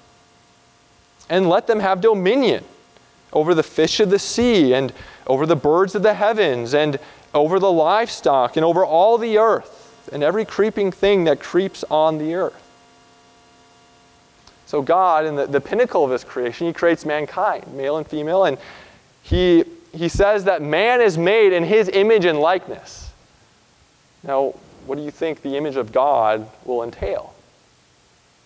and 1.29 1.49
let 1.49 1.67
them 1.67 1.81
have 1.81 2.01
dominion 2.01 2.65
over 3.33 3.55
the 3.55 3.63
fish 3.63 4.01
of 4.01 4.11
the 4.11 4.19
sea, 4.19 4.75
and 4.75 4.93
over 5.27 5.47
the 5.47 5.57
birds 5.57 5.95
of 5.95 6.03
the 6.03 6.15
heavens, 6.15 6.75
and 6.75 6.99
over 7.35 7.59
the 7.59 7.71
livestock, 7.71 8.57
and 8.57 8.65
over 8.65 8.85
all 8.85 9.19
the 9.19 9.39
earth, 9.39 10.09
and 10.13 10.23
every 10.23 10.45
creeping 10.45 10.91
thing 10.91 11.25
that 11.25 11.41
creeps 11.41 11.85
on 11.91 12.19
the 12.19 12.35
earth. 12.35 12.67
So, 14.67 14.83
God, 14.83 15.25
in 15.25 15.37
the, 15.37 15.47
the 15.47 15.61
pinnacle 15.61 16.05
of 16.05 16.11
His 16.11 16.25
creation, 16.25 16.67
He 16.67 16.73
creates 16.73 17.05
mankind, 17.05 17.67
male 17.75 17.97
and 17.97 18.07
female, 18.07 18.45
and 18.45 18.59
He, 19.23 19.65
he 19.93 20.09
says 20.09 20.45
that 20.45 20.63
man 20.63 21.01
is 21.01 21.19
made 21.19 21.53
in 21.53 21.65
His 21.65 21.89
image 21.89 22.25
and 22.25 22.39
likeness. 22.39 23.11
Now, 24.23 24.55
what 24.87 24.97
do 24.97 25.03
you 25.03 25.11
think 25.11 25.43
the 25.43 25.57
image 25.57 25.77
of 25.77 25.93
God 25.93 26.49
will 26.65 26.83
entail? 26.83 27.35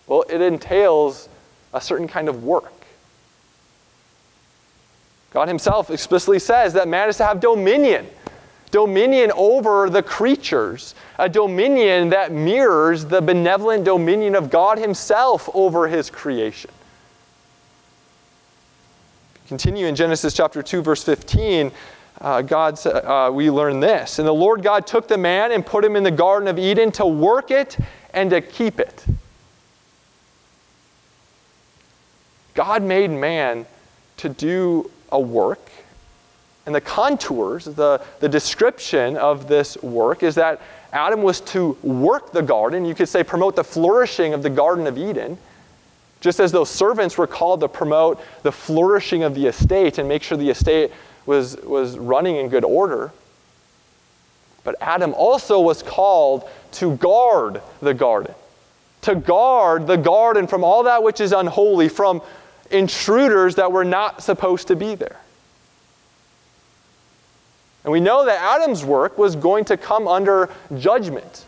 Well, 0.07 0.25
it 0.29 0.41
entails 0.41 1.29
a 1.73 1.81
certain 1.81 2.07
kind 2.07 2.29
of 2.29 2.43
work. 2.43 2.73
God 5.31 5.47
Himself 5.47 5.89
explicitly 5.89 6.39
says 6.39 6.73
that 6.73 6.87
man 6.87 7.09
is 7.09 7.17
to 7.17 7.25
have 7.25 7.39
dominion 7.39 8.07
dominion 8.75 9.31
over 9.37 9.89
the 9.89 10.03
creatures, 10.03 10.95
a 11.17 11.29
dominion 11.29 12.09
that 12.09 12.33
mirrors 12.33 13.05
the 13.05 13.21
benevolent 13.21 13.85
dominion 13.85 14.35
of 14.35 14.49
God 14.49 14.77
Himself 14.77 15.49
over 15.53 15.87
His 15.87 16.09
creation. 16.09 16.69
Continue 19.47 19.85
in 19.85 19.95
Genesis 19.95 20.33
chapter 20.33 20.61
2, 20.61 20.81
verse 20.81 21.05
15. 21.05 21.71
Uh, 22.19 22.41
God, 22.41 22.85
uh, 22.85 23.31
we 23.33 23.49
learn 23.49 23.79
this. 23.79 24.19
And 24.19 24.27
the 24.27 24.33
Lord 24.33 24.61
God 24.61 24.85
took 24.85 25.07
the 25.07 25.17
man 25.17 25.53
and 25.53 25.65
put 25.65 25.85
him 25.85 25.95
in 25.95 26.03
the 26.03 26.11
Garden 26.11 26.49
of 26.49 26.59
Eden 26.59 26.91
to 26.93 27.05
work 27.05 27.51
it 27.51 27.77
and 28.13 28.29
to 28.31 28.41
keep 28.41 28.81
it. 28.81 29.05
God 32.55 32.83
made 32.83 33.09
man 33.09 33.65
to 34.17 34.27
do 34.27 34.91
a 35.13 35.19
work. 35.19 35.71
And 36.65 36.73
the 36.73 36.81
contours, 36.81 37.65
the, 37.65 38.01
the 38.19 38.29
description 38.29 39.17
of 39.17 39.47
this 39.47 39.77
work 39.83 40.23
is 40.23 40.35
that 40.35 40.61
Adam 40.91 41.21
was 41.21 41.41
to 41.41 41.77
work 41.83 42.31
the 42.31 42.41
garden. 42.41 42.85
You 42.85 42.95
could 42.95 43.09
say 43.09 43.23
promote 43.23 43.55
the 43.55 43.63
flourishing 43.63 44.33
of 44.33 44.41
the 44.41 44.49
Garden 44.49 44.87
of 44.87 44.97
Eden, 44.97 45.37
just 46.21 46.39
as 46.39 46.51
those 46.51 46.69
servants 46.69 47.17
were 47.17 47.27
called 47.27 47.59
to 47.59 47.67
promote 47.67 48.19
the 48.43 48.51
flourishing 48.51 49.23
of 49.23 49.35
the 49.35 49.45
estate 49.45 49.97
and 49.97 50.07
make 50.07 50.23
sure 50.23 50.37
the 50.37 50.49
estate 50.49 50.91
was, 51.25 51.57
was 51.57 51.97
running 51.99 52.37
in 52.37 52.49
good 52.49 52.63
order. 52.63 53.11
But 54.63 54.75
Adam 54.81 55.13
also 55.13 55.59
was 55.59 55.83
called 55.83 56.49
to 56.73 56.95
guard 56.95 57.61
the 57.81 57.93
garden, 57.93 58.33
to 59.01 59.15
guard 59.15 59.85
the 59.85 59.97
garden 59.97 60.47
from 60.47 60.63
all 60.63 60.83
that 60.83 61.03
which 61.03 61.21
is 61.21 61.31
unholy, 61.31 61.89
from 61.89 62.21
intruders 62.71 63.55
that 63.55 63.71
were 63.71 63.85
not 63.85 64.23
supposed 64.23 64.67
to 64.69 64.75
be 64.75 64.95
there. 64.95 65.19
And 67.85 67.91
we 67.91 68.01
know 68.01 68.25
that 68.25 68.41
Adam's 68.41 68.83
work 68.83 69.17
was 69.17 69.37
going 69.37 69.63
to 69.65 69.77
come 69.77 70.07
under 70.07 70.49
judgment 70.77 71.45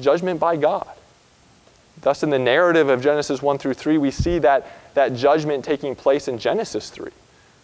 judgment 0.00 0.40
by 0.40 0.56
God. 0.56 0.88
Thus, 2.00 2.22
in 2.22 2.30
the 2.30 2.38
narrative 2.38 2.88
of 2.88 3.02
Genesis 3.02 3.42
1 3.42 3.58
through 3.58 3.74
3, 3.74 3.98
we 3.98 4.10
see 4.10 4.38
that, 4.38 4.66
that 4.94 5.14
judgment 5.14 5.64
taking 5.64 5.94
place 5.94 6.28
in 6.28 6.38
Genesis 6.38 6.90
3. 6.90 7.10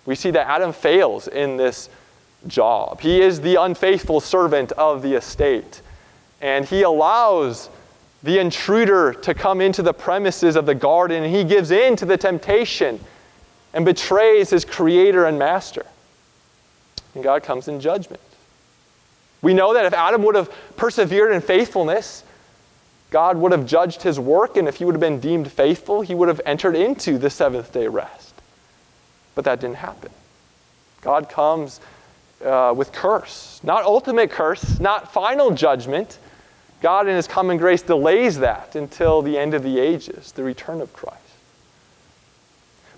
We 0.04 0.14
see 0.14 0.30
that 0.32 0.46
Adam 0.46 0.72
fails 0.72 1.26
in 1.26 1.56
this 1.56 1.88
job. 2.46 3.00
He 3.00 3.22
is 3.22 3.40
the 3.40 3.56
unfaithful 3.56 4.20
servant 4.20 4.72
of 4.72 5.02
the 5.02 5.14
estate. 5.14 5.80
And 6.40 6.64
he 6.64 6.82
allows 6.82 7.70
the 8.22 8.38
intruder 8.38 9.14
to 9.14 9.34
come 9.34 9.60
into 9.60 9.82
the 9.82 9.94
premises 9.94 10.54
of 10.54 10.66
the 10.66 10.74
garden, 10.74 11.24
and 11.24 11.34
he 11.34 11.44
gives 11.44 11.70
in 11.70 11.96
to 11.96 12.04
the 12.04 12.16
temptation 12.16 13.00
and 13.72 13.84
betrays 13.84 14.50
his 14.50 14.64
creator 14.64 15.24
and 15.24 15.38
master. 15.38 15.86
And 17.16 17.24
God 17.24 17.42
comes 17.42 17.66
in 17.66 17.80
judgment. 17.80 18.20
We 19.40 19.54
know 19.54 19.72
that 19.72 19.86
if 19.86 19.94
Adam 19.94 20.22
would 20.24 20.34
have 20.34 20.52
persevered 20.76 21.32
in 21.32 21.40
faithfulness, 21.40 22.22
God 23.10 23.38
would 23.38 23.52
have 23.52 23.64
judged 23.64 24.02
his 24.02 24.20
work, 24.20 24.58
and 24.58 24.68
if 24.68 24.76
he 24.76 24.84
would 24.84 24.94
have 24.94 25.00
been 25.00 25.18
deemed 25.18 25.50
faithful, 25.50 26.02
he 26.02 26.14
would 26.14 26.28
have 26.28 26.42
entered 26.44 26.76
into 26.76 27.16
the 27.16 27.30
seventh 27.30 27.72
day 27.72 27.88
rest. 27.88 28.34
But 29.34 29.46
that 29.46 29.60
didn't 29.60 29.76
happen. 29.76 30.10
God 31.00 31.30
comes 31.30 31.80
uh, 32.44 32.74
with 32.76 32.92
curse. 32.92 33.60
Not 33.62 33.84
ultimate 33.84 34.30
curse, 34.30 34.78
not 34.78 35.10
final 35.10 35.50
judgment, 35.52 36.18
God, 36.82 37.08
in 37.08 37.16
His 37.16 37.26
common 37.26 37.56
grace, 37.56 37.80
delays 37.80 38.38
that 38.40 38.76
until 38.76 39.22
the 39.22 39.38
end 39.38 39.54
of 39.54 39.62
the 39.62 39.78
ages, 39.78 40.32
the 40.32 40.44
return 40.44 40.82
of 40.82 40.92
Christ. 40.92 41.22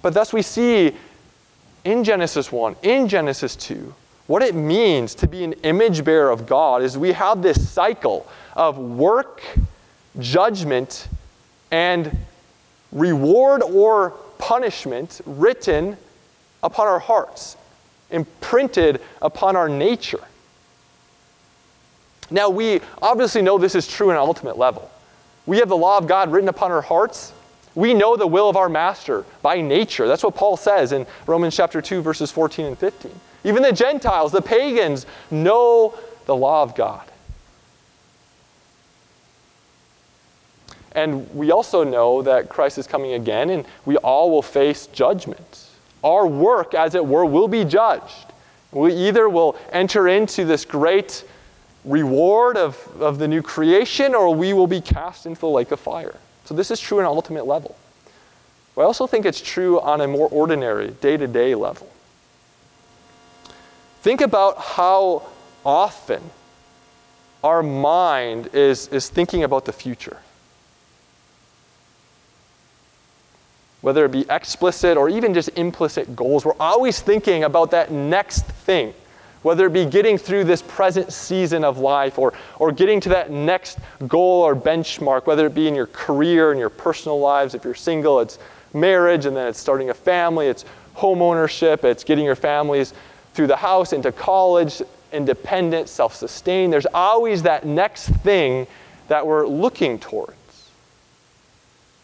But 0.02 0.12
thus, 0.12 0.32
we 0.32 0.42
see 0.42 0.96
in 1.84 2.04
Genesis 2.04 2.52
1, 2.52 2.76
in 2.82 3.08
Genesis 3.08 3.56
2, 3.56 3.94
what 4.28 4.42
it 4.42 4.54
means 4.54 5.14
to 5.16 5.26
be 5.26 5.42
an 5.42 5.54
image 5.64 6.04
bearer 6.04 6.30
of 6.30 6.46
God 6.46 6.82
is 6.82 6.96
we 6.96 7.12
have 7.12 7.42
this 7.42 7.68
cycle 7.68 8.28
of 8.54 8.78
work, 8.78 9.42
judgment, 10.18 11.08
and 11.70 12.16
reward 12.92 13.62
or 13.62 14.10
punishment 14.38 15.22
written 15.24 15.96
upon 16.62 16.86
our 16.86 16.98
hearts, 16.98 17.56
imprinted 18.10 19.00
upon 19.22 19.56
our 19.56 19.68
nature. 19.68 20.20
Now, 22.30 22.50
we 22.50 22.82
obviously 23.00 23.40
know 23.40 23.56
this 23.56 23.74
is 23.74 23.88
true 23.88 24.10
in 24.10 24.16
an 24.16 24.20
ultimate 24.20 24.58
level. 24.58 24.90
We 25.46 25.56
have 25.58 25.70
the 25.70 25.76
law 25.76 25.96
of 25.96 26.06
God 26.06 26.30
written 26.30 26.50
upon 26.50 26.70
our 26.70 26.82
hearts. 26.82 27.32
We 27.74 27.94
know 27.94 28.14
the 28.16 28.26
will 28.26 28.50
of 28.50 28.56
our 28.56 28.68
master 28.68 29.24
by 29.40 29.62
nature. 29.62 30.06
That's 30.06 30.22
what 30.22 30.34
Paul 30.34 30.58
says 30.58 30.92
in 30.92 31.06
Romans 31.26 31.56
chapter 31.56 31.80
2, 31.80 32.02
verses 32.02 32.30
14 32.30 32.66
and 32.66 32.78
15. 32.78 33.10
Even 33.44 33.62
the 33.62 33.72
Gentiles, 33.72 34.32
the 34.32 34.42
pagans, 34.42 35.06
know 35.30 35.94
the 36.26 36.34
law 36.34 36.62
of 36.62 36.74
God. 36.74 37.08
And 40.92 41.32
we 41.34 41.52
also 41.52 41.84
know 41.84 42.22
that 42.22 42.48
Christ 42.48 42.78
is 42.78 42.86
coming 42.86 43.12
again, 43.12 43.50
and 43.50 43.64
we 43.84 43.96
all 43.98 44.30
will 44.30 44.42
face 44.42 44.88
judgment. 44.88 45.66
Our 46.02 46.26
work, 46.26 46.74
as 46.74 46.94
it 46.94 47.04
were, 47.04 47.24
will 47.24 47.48
be 47.48 47.64
judged. 47.64 48.26
We 48.72 48.92
either 48.94 49.28
will 49.28 49.56
enter 49.72 50.08
into 50.08 50.44
this 50.44 50.64
great 50.64 51.24
reward 51.84 52.56
of, 52.56 52.76
of 53.00 53.18
the 53.18 53.28
new 53.28 53.42
creation, 53.42 54.14
or 54.14 54.34
we 54.34 54.52
will 54.52 54.66
be 54.66 54.80
cast 54.80 55.26
into 55.26 55.40
the 55.40 55.48
lake 55.48 55.70
of 55.70 55.80
fire. 55.80 56.16
So, 56.44 56.54
this 56.54 56.70
is 56.70 56.80
true 56.80 56.98
on 56.98 57.04
an 57.04 57.10
ultimate 57.10 57.46
level. 57.46 57.76
But 58.74 58.82
I 58.82 58.84
also 58.84 59.06
think 59.06 59.24
it's 59.24 59.40
true 59.40 59.80
on 59.80 60.00
a 60.00 60.08
more 60.08 60.28
ordinary, 60.28 60.88
day 60.88 61.16
to 61.16 61.26
day 61.26 61.54
level. 61.54 61.88
Think 64.02 64.20
about 64.20 64.58
how 64.58 65.24
often 65.64 66.22
our 67.42 67.62
mind 67.62 68.48
is, 68.52 68.88
is 68.88 69.08
thinking 69.08 69.44
about 69.44 69.64
the 69.64 69.72
future. 69.72 70.18
Whether 73.80 74.04
it 74.04 74.12
be 74.12 74.24
explicit 74.28 74.96
or 74.96 75.08
even 75.08 75.34
just 75.34 75.50
implicit 75.50 76.16
goals, 76.16 76.44
we're 76.44 76.56
always 76.58 77.00
thinking 77.00 77.44
about 77.44 77.70
that 77.70 77.92
next 77.92 78.44
thing. 78.44 78.92
Whether 79.42 79.66
it 79.66 79.72
be 79.72 79.84
getting 79.84 80.18
through 80.18 80.44
this 80.44 80.62
present 80.62 81.12
season 81.12 81.62
of 81.62 81.78
life 81.78 82.18
or, 82.18 82.34
or 82.58 82.72
getting 82.72 83.00
to 83.02 83.08
that 83.10 83.30
next 83.30 83.78
goal 84.08 84.42
or 84.42 84.56
benchmark, 84.56 85.26
whether 85.26 85.46
it 85.46 85.54
be 85.54 85.68
in 85.68 85.76
your 85.76 85.86
career, 85.86 86.52
in 86.52 86.58
your 86.58 86.70
personal 86.70 87.20
lives. 87.20 87.54
If 87.54 87.64
you're 87.64 87.74
single, 87.74 88.18
it's 88.18 88.40
marriage, 88.74 89.26
and 89.26 89.36
then 89.36 89.46
it's 89.46 89.60
starting 89.60 89.90
a 89.90 89.94
family, 89.94 90.48
it's 90.48 90.64
home 90.94 91.22
ownership, 91.22 91.84
it's 91.84 92.02
getting 92.02 92.24
your 92.24 92.34
families 92.34 92.94
through 93.38 93.46
the 93.46 93.54
house 93.54 93.92
into 93.92 94.10
college, 94.10 94.82
independent, 95.12 95.88
self 95.88 96.12
sustained. 96.12 96.72
There's 96.72 96.88
always 96.92 97.44
that 97.44 97.64
next 97.64 98.08
thing 98.08 98.66
that 99.06 99.24
we're 99.24 99.46
looking 99.46 100.00
towards. 100.00 100.34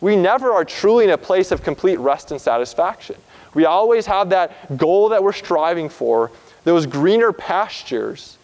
We 0.00 0.14
never 0.14 0.52
are 0.52 0.64
truly 0.64 1.02
in 1.02 1.10
a 1.10 1.18
place 1.18 1.50
of 1.50 1.64
complete 1.64 1.98
rest 1.98 2.30
and 2.30 2.40
satisfaction. 2.40 3.16
We 3.52 3.64
always 3.64 4.06
have 4.06 4.28
that 4.28 4.76
goal 4.76 5.08
that 5.08 5.24
we're 5.24 5.32
striving 5.32 5.88
for, 5.88 6.30
those 6.62 6.86
greener 6.86 7.32
pastures 7.32 8.38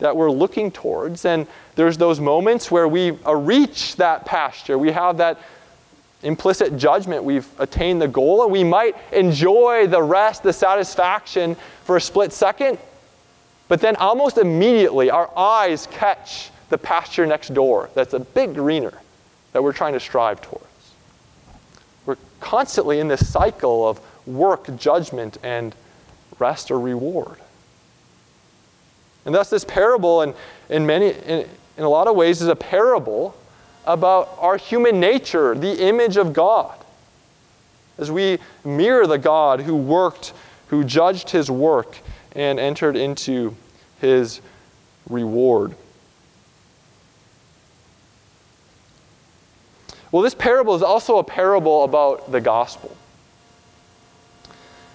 that 0.00 0.16
we're 0.16 0.32
looking 0.32 0.72
towards. 0.72 1.24
And 1.24 1.46
there's 1.76 1.96
those 1.96 2.18
moments 2.18 2.72
where 2.72 2.88
we 2.88 3.16
uh, 3.24 3.36
reach 3.36 3.94
that 3.96 4.24
pasture. 4.24 4.78
We 4.78 4.90
have 4.90 5.18
that 5.18 5.38
implicit 6.24 6.76
judgment. 6.76 7.22
We've 7.22 7.48
attained 7.58 8.00
the 8.00 8.08
goal, 8.08 8.42
and 8.42 8.52
we 8.52 8.64
might 8.64 8.96
enjoy 9.12 9.86
the 9.86 10.02
rest, 10.02 10.42
the 10.42 10.52
satisfaction 10.52 11.56
for 11.84 11.96
a 11.96 12.00
split 12.00 12.32
second. 12.32 12.78
But 13.68 13.80
then 13.80 13.96
almost 13.96 14.38
immediately, 14.38 15.10
our 15.10 15.30
eyes 15.36 15.86
catch 15.90 16.50
the 16.70 16.78
pasture 16.78 17.26
next 17.26 17.54
door 17.54 17.90
that's 17.94 18.14
a 18.14 18.20
bit 18.20 18.54
greener 18.54 18.94
that 19.52 19.62
we're 19.62 19.72
trying 19.72 19.92
to 19.92 20.00
strive 20.00 20.40
towards. 20.40 20.66
We're 22.06 22.16
constantly 22.40 22.98
in 22.98 23.08
this 23.08 23.30
cycle 23.30 23.88
of 23.88 24.00
work, 24.26 24.74
judgment, 24.76 25.38
and 25.42 25.74
rest 26.38 26.70
or 26.70 26.80
reward. 26.80 27.38
And 29.24 29.34
thus, 29.34 29.48
this 29.48 29.64
parable, 29.64 30.22
in, 30.22 30.34
in, 30.68 30.84
many, 30.84 31.10
in, 31.10 31.48
in 31.78 31.84
a 31.84 31.88
lot 31.88 32.08
of 32.08 32.16
ways, 32.16 32.42
is 32.42 32.48
a 32.48 32.56
parable 32.56 33.34
about 33.86 34.36
our 34.38 34.56
human 34.56 35.00
nature, 35.00 35.54
the 35.54 35.86
image 35.86 36.16
of 36.16 36.32
God. 36.32 36.78
As 37.98 38.10
we 38.10 38.38
mirror 38.64 39.06
the 39.06 39.18
God 39.18 39.60
who 39.60 39.76
worked, 39.76 40.32
who 40.68 40.84
judged 40.84 41.30
his 41.30 41.50
work, 41.50 41.98
and 42.32 42.58
entered 42.58 42.96
into 42.96 43.54
his 44.00 44.40
reward. 45.08 45.74
Well, 50.10 50.22
this 50.22 50.34
parable 50.34 50.74
is 50.74 50.82
also 50.82 51.18
a 51.18 51.24
parable 51.24 51.84
about 51.84 52.30
the 52.30 52.40
gospel. 52.40 52.96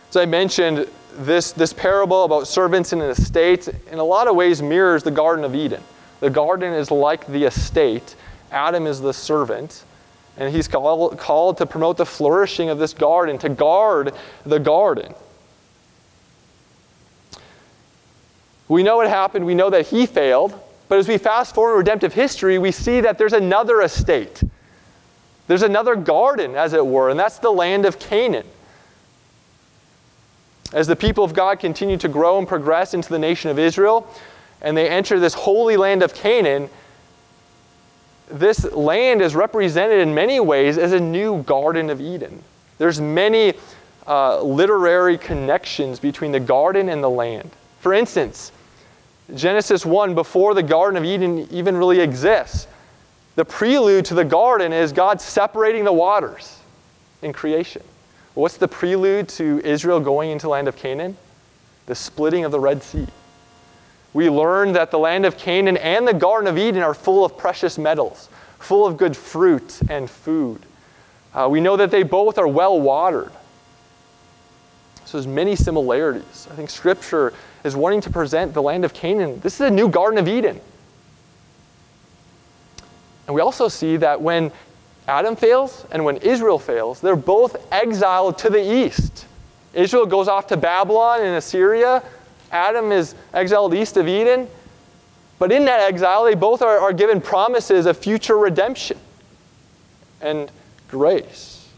As 0.10 0.15
I 0.15 0.25
mentioned, 0.25 0.88
this, 1.17 1.51
this 1.51 1.74
parable 1.74 2.24
about 2.24 2.48
servants 2.48 2.93
in 2.93 3.01
an 3.01 3.10
estate, 3.10 3.67
in 3.91 4.00
a 4.00 4.03
lot 4.03 4.27
of 4.27 4.36
ways, 4.36 4.62
mirrors 4.62 5.03
the 5.03 5.12
Garden 5.12 5.43
of 5.43 5.55
Eden. 5.55 5.84
The 6.19 6.29
garden 6.29 6.74
is 6.74 6.91
like 6.91 7.27
the 7.27 7.46
estate, 7.46 8.15
Adam 8.51 8.88
is 8.88 9.01
the 9.01 9.13
servant, 9.13 9.84
and 10.38 10.53
he's 10.53 10.68
called, 10.68 11.18
called 11.18 11.58
to 11.58 11.65
promote 11.65 11.98
the 11.98 12.06
flourishing 12.06 12.70
of 12.70 12.79
this 12.79 12.94
garden, 12.94 13.38
to 13.39 13.50
guard 13.50 14.13
the 14.46 14.60
garden. 14.60 15.13
We 18.68 18.84
know 18.84 18.98
what 18.98 19.08
happened, 19.08 19.45
we 19.45 19.56
know 19.56 19.69
that 19.69 19.88
he 19.88 20.06
failed, 20.06 20.60
but 20.88 21.00
as 21.00 21.08
we 21.08 21.17
fast 21.17 21.56
forward 21.56 21.73
in 21.73 21.78
redemptive 21.80 22.13
history, 22.13 22.58
we 22.58 22.71
see 22.71 23.02
that 23.02 23.17
there's 23.17 23.34
another 23.34 23.82
estate. 23.82 24.41
There's 25.47 25.63
another 25.63 25.95
garden, 25.95 26.56
as 26.56 26.73
it 26.73 26.86
were, 26.86 27.10
and 27.10 27.19
that's 27.19 27.39
the 27.39 27.52
land 27.52 27.86
of 27.86 28.00
Canaan. 28.00 28.45
As 30.71 30.86
the 30.86 30.95
people 30.95 31.23
of 31.23 31.34
God 31.34 31.60
continue 31.60 31.97
to 31.97 32.08
grow 32.08 32.38
and 32.38 32.47
progress 32.47 32.93
into 32.93 33.10
the 33.10 33.17
nation 33.17 33.50
of 33.50 33.58
Israel, 33.58 34.08
and 34.62 34.78
they 34.78 34.88
enter 34.88 35.19
this 35.19 35.34
holy 35.34 35.78
land 35.78 36.04
of 36.04 36.13
Canaan, 36.13 36.69
this 38.30 38.72
land 38.72 39.22
is 39.22 39.36
represented 39.36 40.00
in 40.00 40.13
many 40.13 40.39
ways 40.39 40.78
as 40.78 40.94
a 40.94 41.00
new 41.00 41.44
Garden 41.44 41.89
of 41.89 42.00
Eden. 42.00 42.44
There's 42.78 43.02
many 43.02 43.54
uh, 44.08 44.42
literary 44.42 45.18
connections 45.18 46.00
between 46.00 46.32
the 46.32 46.39
garden 46.39 46.89
and 46.89 47.04
the 47.04 47.10
land. 47.10 47.52
For 47.80 47.94
instance, 47.94 48.52
Genesis 49.36 49.86
1, 49.86 50.15
before 50.15 50.54
the 50.54 50.63
Garden 50.63 50.98
of 50.98 51.06
Eden 51.06 51.48
even 51.52 51.78
really 51.78 52.00
exists, 52.00 52.68
the 53.36 53.46
prelude 53.46 54.06
to 54.06 54.15
the 54.15 54.26
garden 54.26 54.74
is 54.74 54.92
God 54.92 55.22
separating 55.22 55.84
the 55.84 55.94
waters 55.94 56.60
in 57.22 57.32
creation. 57.32 57.84
What's 58.34 58.58
the 58.58 58.68
prelude 58.68 59.30
to 59.30 59.62
Israel 59.63 60.00
going 60.00 60.32
into 60.32 60.50
land 60.50 60.68
of 60.68 60.76
Canaan? 60.76 61.18
The 61.86 61.96
splitting 61.96 62.46
of 62.46 62.52
the 62.52 62.60
Red 62.60 62.84
Sea. 62.84 63.08
We 64.13 64.30
learn 64.30 64.74
that 64.74 64.91
the 64.91 65.00
land 65.00 65.26
of 65.26 65.38
Canaan 65.38 65.78
and 65.78 66.08
the 66.08 66.13
Garden 66.13 66.48
of 66.48 66.58
Eden 66.58 66.82
are 66.82 66.93
full 66.93 67.24
of 67.24 67.38
precious 67.38 67.78
metals, 67.78 68.30
full 68.58 68.86
of 68.86 68.98
good 68.98 69.15
fruit 69.15 69.80
and 69.89 70.10
food. 70.10 70.65
Uh, 71.34 71.48
we 71.50 71.62
know 71.62 71.78
that 71.78 71.91
they 71.91 72.04
both 72.04 72.38
are 72.38 72.48
well 72.48 72.80
watered. 72.80 73.32
So 75.06 75.17
there's 75.17 75.28
many 75.28 75.56
similarities. 75.56 76.48
I 76.52 76.56
think 76.56 76.69
Scripture 76.69 77.34
is 77.63 77.76
wanting 77.76 78.02
to 78.02 78.10
present 78.10 78.54
the 78.54 78.62
land 78.62 78.86
of 78.86 78.93
Canaan. 78.93 79.39
This 79.41 79.56
is 79.56 79.62
a 79.62 79.72
new 79.72 79.89
Garden 79.89 80.19
of 80.19 80.28
Eden. 80.28 80.60
And 83.28 83.36
we 83.36 83.41
also 83.41 83.67
see 83.67 83.98
that 83.98 84.22
when 84.22 84.52
Adam 85.08 85.36
fails 85.36 85.86
and 85.91 86.04
when 86.04 86.17
Israel 86.17 86.60
fails, 86.60 87.02
they're 87.02 87.15
both 87.15 87.56
exiled 87.72 88.38
to 88.39 88.50
the 88.50 88.62
east. 88.62 89.26
Israel 89.74 90.06
goes 90.06 90.28
off 90.28 90.48
to 90.48 90.58
Babylon 90.58 91.22
and 91.22 91.36
Assyria, 91.36 92.04
Adam 92.51 92.91
is 92.91 93.15
exiled 93.33 93.73
east 93.73 93.97
of 93.97 94.07
Eden. 94.07 94.47
But 95.39 95.53
in 95.53 95.65
that 95.65 95.79
exile, 95.79 96.25
they 96.25 96.35
both 96.35 96.62
are, 96.62 96.77
are 96.79 96.93
given 96.93 97.21
promises 97.21 97.85
of 97.85 97.97
future 97.97 98.38
redemption 98.38 98.97
and 100.21 100.51
grace. 100.89 101.69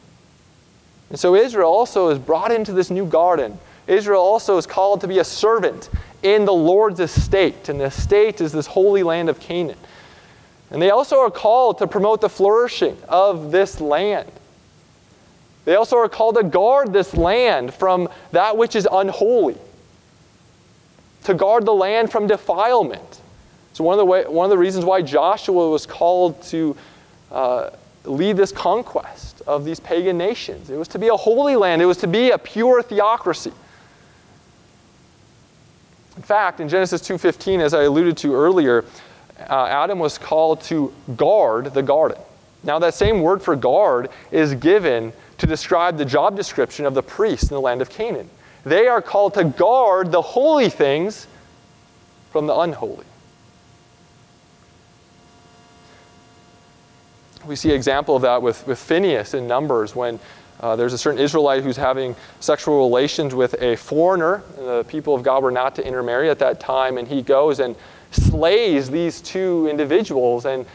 And 1.10 1.19
so 1.19 1.36
Israel 1.36 1.71
also 1.71 2.10
is 2.10 2.17
brought 2.17 2.51
into 2.51 2.73
this 2.73 2.89
new 2.89 3.05
garden. 3.05 3.60
Israel 3.86 4.21
also 4.21 4.57
is 4.57 4.65
called 4.65 5.01
to 5.01 5.07
be 5.07 5.19
a 5.19 5.23
servant 5.23 5.89
in 6.23 6.45
the 6.45 6.53
Lord's 6.53 6.99
estate. 6.99 7.69
And 7.69 7.79
the 7.79 7.86
estate 7.86 8.41
is 8.41 8.51
this 8.51 8.65
holy 8.65 9.03
land 9.03 9.29
of 9.29 9.39
Canaan. 9.39 9.77
And 10.71 10.81
they 10.81 10.89
also 10.89 11.19
are 11.19 11.29
called 11.29 11.77
to 11.79 11.88
promote 11.88 12.21
the 12.21 12.29
flourishing 12.29 12.97
of 13.07 13.51
this 13.51 13.79
land. 13.79 14.31
They 15.65 15.75
also 15.75 15.97
are 15.97 16.10
called 16.10 16.36
to 16.38 16.43
guard 16.43 16.93
this 16.93 17.13
land 17.13 17.73
from 17.73 18.10
that 18.31 18.57
which 18.57 18.75
is 18.75 18.88
unholy 18.91 19.57
to 21.23 21.34
guard 21.34 21.65
the 21.65 21.73
land 21.73 22.12
from 22.12 22.27
defilement. 22.27 23.21
So, 23.73 23.84
one 23.84 23.93
of 23.93 23.99
the, 23.99 24.05
way, 24.05 24.25
one 24.25 24.45
of 24.45 24.49
the 24.49 24.57
reasons 24.57 24.86
why 24.86 25.01
Joshua 25.01 25.69
was 25.69 25.86
called 25.86 26.41
to 26.43 26.75
uh, 27.31 27.69
lead 28.03 28.36
this 28.36 28.51
conquest 28.51 29.41
of 29.47 29.63
these 29.63 29.79
pagan 29.79 30.17
nations, 30.17 30.69
it 30.69 30.77
was 30.77 30.88
to 30.89 30.99
be 30.99 31.07
a 31.07 31.15
holy 31.15 31.55
land, 31.55 31.81
it 31.81 31.86
was 31.86 31.97
to 31.97 32.07
be 32.07 32.31
a 32.31 32.38
pure 32.38 32.81
theocracy. 32.81 33.53
In 36.17 36.23
fact, 36.23 36.60
in 36.60 36.67
Genesis 36.67 37.01
2:15, 37.01 37.62
as 37.62 37.73
I 37.73 37.84
alluded 37.84 38.17
to 38.17 38.36
earlier, 38.36 38.84
uh, 39.49 39.65
Adam 39.65 39.99
was 39.99 40.17
called 40.17 40.62
to 40.62 40.93
guard 41.15 41.73
the 41.73 41.81
garden. 41.81 42.17
Now, 42.63 42.77
that 42.79 42.93
same 42.93 43.21
word 43.21 43.41
for 43.41 43.55
guard 43.55 44.10
is 44.29 44.53
given 44.53 45.13
to 45.39 45.47
describe 45.47 45.97
the 45.97 46.05
job 46.05 46.36
description 46.36 46.86
of 46.86 46.93
the 46.93 47.01
priest 47.01 47.43
in 47.43 47.55
the 47.55 47.62
land 47.62 47.81
of 47.81 47.89
Canaan. 47.89 48.29
They 48.63 48.88
are 48.88 49.02
called 49.02 49.34
to 49.36 49.43
guard 49.43 50.12
the 50.12 50.21
holy 50.21 50.69
things 50.69 51.28
from 52.32 52.47
the 52.47 52.56
unholy. 52.56 53.06
We 57.45 57.56
see 57.56 57.69
an 57.69 57.76
example 57.76 58.15
of 58.15 58.21
that 58.21 58.41
with, 58.41 58.65
with 58.67 58.78
Phineas 58.78 59.34
in 59.34 59.47
Numbers 59.47 59.95
when 59.95 60.19
uh, 60.60 60.76
there's 60.76 60.93
a 60.93 60.97
certain 60.97 61.19
Israelite 61.19 61.63
who's 61.63 61.78
having 61.78 62.15
sexual 62.39 62.78
relations 62.78 63.34
with 63.34 63.56
a 63.62 63.76
foreigner. 63.78 64.43
The 64.56 64.86
people 64.88 65.15
of 65.15 65.24
God 65.24 65.41
were 65.41 65.52
not 65.52 65.74
to 65.76 65.86
intermarry 65.86 66.30
at 66.30 66.38
that 66.39 66.60
time, 66.60 67.00
and 67.00 67.08
he 67.08 67.24
goes 67.24 67.60
and 67.60 67.76
slays 68.12 68.91
these 68.91 69.21
two 69.21 69.67
individuals. 69.71 70.45
And, 70.45 70.67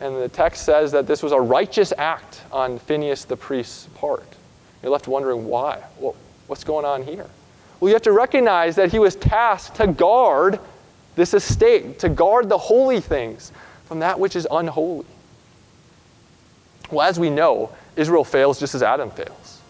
and 0.00 0.16
the 0.16 0.30
text 0.30 0.64
says 0.64 0.90
that 0.92 1.06
this 1.06 1.22
was 1.22 1.32
a 1.32 1.40
righteous 1.40 1.92
act 1.98 2.40
on 2.50 2.78
Phineas 2.78 3.24
the 3.24 3.36
priest's 3.36 3.86
part. 3.94 4.26
You're 4.82 4.92
left 4.92 5.08
wondering 5.08 5.44
why. 5.44 5.82
Well, 5.98 6.16
What's 6.46 6.64
going 6.64 6.84
on 6.84 7.02
here? 7.02 7.26
Well, 7.80 7.88
you 7.88 7.94
have 7.94 8.02
to 8.02 8.12
recognize 8.12 8.76
that 8.76 8.90
he 8.90 8.98
was 8.98 9.16
tasked 9.16 9.76
to 9.76 9.86
guard 9.86 10.58
this 11.16 11.34
estate, 11.34 11.98
to 12.00 12.08
guard 12.08 12.48
the 12.48 12.58
holy 12.58 13.00
things 13.00 13.52
from 13.84 14.00
that 14.00 14.18
which 14.18 14.36
is 14.36 14.46
unholy. 14.50 15.06
Well, 16.90 17.06
as 17.06 17.18
we 17.18 17.30
know, 17.30 17.70
Israel 17.96 18.24
fails 18.24 18.58
just 18.60 18.74
as 18.74 18.82
Adam 18.82 19.10
fails. 19.10 19.60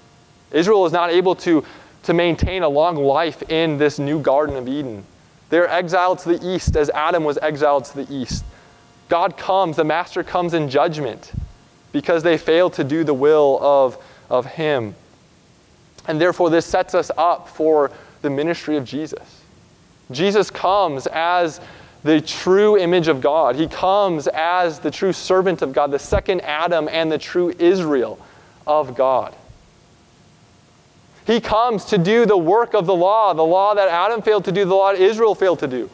Israel 0.50 0.87
is 0.87 0.92
not 0.92 1.10
able 1.10 1.34
to, 1.37 1.64
to 2.04 2.14
maintain 2.14 2.62
a 2.62 2.68
long 2.68 2.96
life 2.96 3.42
in 3.50 3.78
this 3.78 3.98
new 3.98 4.20
Garden 4.20 4.56
of 4.56 4.68
Eden. 4.68 5.04
They're 5.50 5.68
exiled 5.68 6.20
to 6.20 6.37
the 6.37 6.54
east 6.54 6.76
as 6.76 6.90
Adam 6.90 7.24
was 7.24 7.38
exiled 7.38 7.84
to 7.87 8.04
the 8.04 8.14
east. 8.14 8.44
God 9.08 9.37
comes, 9.37 9.76
the 9.76 9.84
Master 9.84 10.22
comes 10.22 10.54
in 10.54 10.68
judgment 10.68 11.32
because 11.92 12.22
they 12.22 12.38
fail 12.38 12.70
to 12.70 12.84
do 12.84 13.04
the 13.04 13.14
will 13.14 13.58
of, 13.62 13.98
of 14.30 14.46
Him. 14.46 14.94
And 16.06 16.20
therefore, 16.20 16.50
this 16.50 16.66
sets 16.66 16.94
us 16.94 17.10
up 17.16 17.48
for 17.48 17.90
the 18.22 18.30
ministry 18.30 18.76
of 18.76 18.84
Jesus. 18.84 19.42
Jesus 20.10 20.50
comes 20.50 21.06
as 21.06 21.60
the 22.02 22.20
true 22.20 22.76
image 22.76 23.08
of 23.08 23.20
God. 23.20 23.56
He 23.56 23.66
comes 23.66 24.26
as 24.28 24.78
the 24.78 24.90
true 24.90 25.12
servant 25.12 25.62
of 25.62 25.72
God, 25.72 25.90
the 25.90 25.98
second 25.98 26.42
Adam 26.42 26.88
and 26.90 27.10
the 27.10 27.18
true 27.18 27.54
Israel 27.58 28.18
of 28.66 28.94
God. 28.94 29.34
He 31.26 31.40
comes 31.40 31.86
to 31.86 31.96
do 31.96 32.26
the 32.26 32.36
work 32.36 32.74
of 32.74 32.84
the 32.84 32.94
law, 32.94 33.32
the 33.32 33.42
law 33.42 33.74
that 33.74 33.88
Adam 33.88 34.20
failed 34.20 34.44
to 34.44 34.52
do, 34.52 34.66
the 34.66 34.74
law 34.74 34.92
that 34.92 35.00
Israel 35.00 35.34
failed 35.34 35.60
to 35.60 35.66
do. 35.66 35.88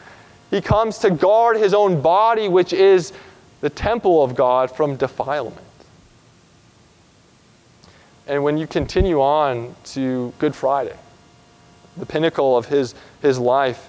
He 0.51 0.61
comes 0.61 0.99
to 0.99 1.11
guard 1.11 1.57
his 1.57 1.73
own 1.73 2.01
body, 2.01 2.49
which 2.49 2.73
is 2.73 3.13
the 3.61 3.71
temple 3.71 4.25
of 4.25 4.35
God, 4.35 4.75
from 4.75 4.97
defilement. 4.97 5.65
And 8.31 8.45
when 8.45 8.57
you 8.57 8.69
continue 8.69 9.21
on 9.21 9.75
to 9.87 10.33
Good 10.39 10.55
Friday, 10.55 10.95
the 11.97 12.07
pinnacle 12.07 12.57
of 12.57 12.65
his, 12.65 12.95
his 13.23 13.41
life, 13.41 13.89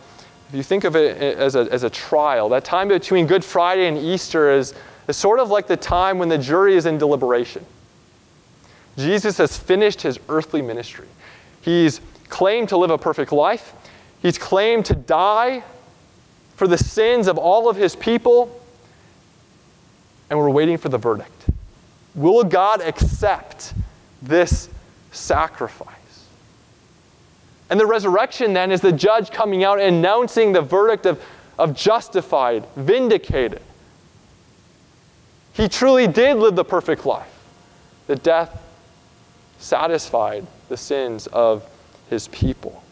if 0.49 0.55
you 0.55 0.63
think 0.63 0.83
of 0.83 0.95
it 0.95 1.15
as 1.37 1.55
a, 1.55 1.59
as 1.71 1.83
a 1.83 1.91
trial, 1.91 2.49
that 2.49 2.65
time 2.65 2.87
between 2.87 3.27
Good 3.27 3.45
Friday 3.45 3.85
and 3.85 3.99
Easter 3.99 4.49
is, 4.49 4.73
is 5.07 5.15
sort 5.15 5.39
of 5.39 5.51
like 5.51 5.67
the 5.67 5.77
time 5.77 6.17
when 6.17 6.27
the 6.27 6.39
jury 6.39 6.75
is 6.75 6.87
in 6.87 6.97
deliberation. 6.97 7.63
Jesus 8.97 9.37
has 9.37 9.55
finished 9.55 10.01
his 10.01 10.19
earthly 10.27 10.63
ministry. 10.63 11.07
He's 11.61 12.01
claimed 12.29 12.69
to 12.69 12.77
live 12.77 12.89
a 12.89 12.97
perfect 12.97 13.31
life. 13.31 13.75
He's 14.23 14.39
claimed 14.39 14.87
to 14.87 14.95
die 14.95 15.61
for 16.55 16.67
the 16.67 16.79
sins 16.79 17.27
of 17.27 17.37
all 17.37 17.69
of 17.69 17.75
his 17.75 17.95
people. 17.95 18.59
And 20.31 20.39
we're 20.39 20.49
waiting 20.49 20.79
for 20.79 20.89
the 20.89 20.97
verdict. 20.97 21.45
Will 22.15 22.43
God 22.43 22.81
accept 22.81 23.75
this 24.21 24.69
sacrifice? 25.11 25.95
And 27.69 27.79
the 27.79 27.85
resurrection 27.85 28.53
then 28.53 28.71
is 28.71 28.81
the 28.81 28.91
judge 28.91 29.31
coming 29.31 29.63
out 29.63 29.79
and 29.79 29.95
announcing 29.95 30.51
the 30.51 30.61
verdict 30.61 31.05
of, 31.05 31.23
of 31.57 31.75
justified, 31.75 32.65
vindicated. 32.75 33.61
He 35.53 35.69
truly 35.69 36.07
did 36.07 36.37
live 36.37 36.55
the 36.55 36.65
perfect 36.65 37.05
life. 37.05 37.31
The 38.07 38.15
death 38.15 38.61
satisfied 39.57 40.45
the 40.69 40.77
sins 40.77 41.27
of 41.27 41.65
his 42.09 42.27
people. 42.29 42.83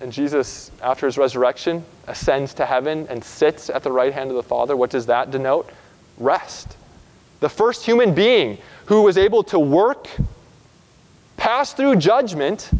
And 0.00 0.12
Jesus, 0.12 0.70
after 0.82 1.06
his 1.06 1.16
resurrection, 1.16 1.84
ascends 2.06 2.54
to 2.54 2.66
heaven 2.66 3.06
and 3.08 3.24
sits 3.24 3.70
at 3.70 3.82
the 3.82 3.90
right 3.90 4.12
hand 4.12 4.30
of 4.30 4.36
the 4.36 4.42
Father. 4.42 4.76
What 4.76 4.90
does 4.90 5.06
that 5.06 5.30
denote? 5.30 5.70
Rest. 6.18 6.75
The 7.40 7.48
first 7.48 7.84
human 7.84 8.14
being 8.14 8.58
who 8.86 9.02
was 9.02 9.18
able 9.18 9.42
to 9.44 9.58
work 9.58 10.08
pass 11.36 11.72
through 11.72 11.96
judgment, 11.96 12.70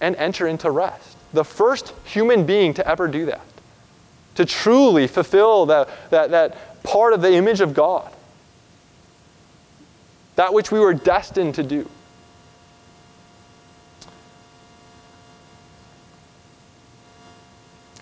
and 0.00 0.14
enter 0.16 0.46
into 0.46 0.70
rest. 0.70 1.16
The 1.32 1.44
first 1.44 1.92
human 2.04 2.46
being 2.46 2.74
to 2.74 2.86
ever 2.86 3.08
do 3.08 3.26
that, 3.26 3.44
to 4.36 4.44
truly 4.44 5.06
fulfill 5.06 5.66
that, 5.66 5.88
that, 6.10 6.30
that 6.30 6.82
part 6.82 7.12
of 7.12 7.22
the 7.22 7.32
image 7.32 7.60
of 7.60 7.74
God, 7.74 8.10
that 10.36 10.52
which 10.52 10.70
we 10.70 10.78
were 10.78 10.94
destined 10.94 11.54
to 11.56 11.62
do. 11.62 11.88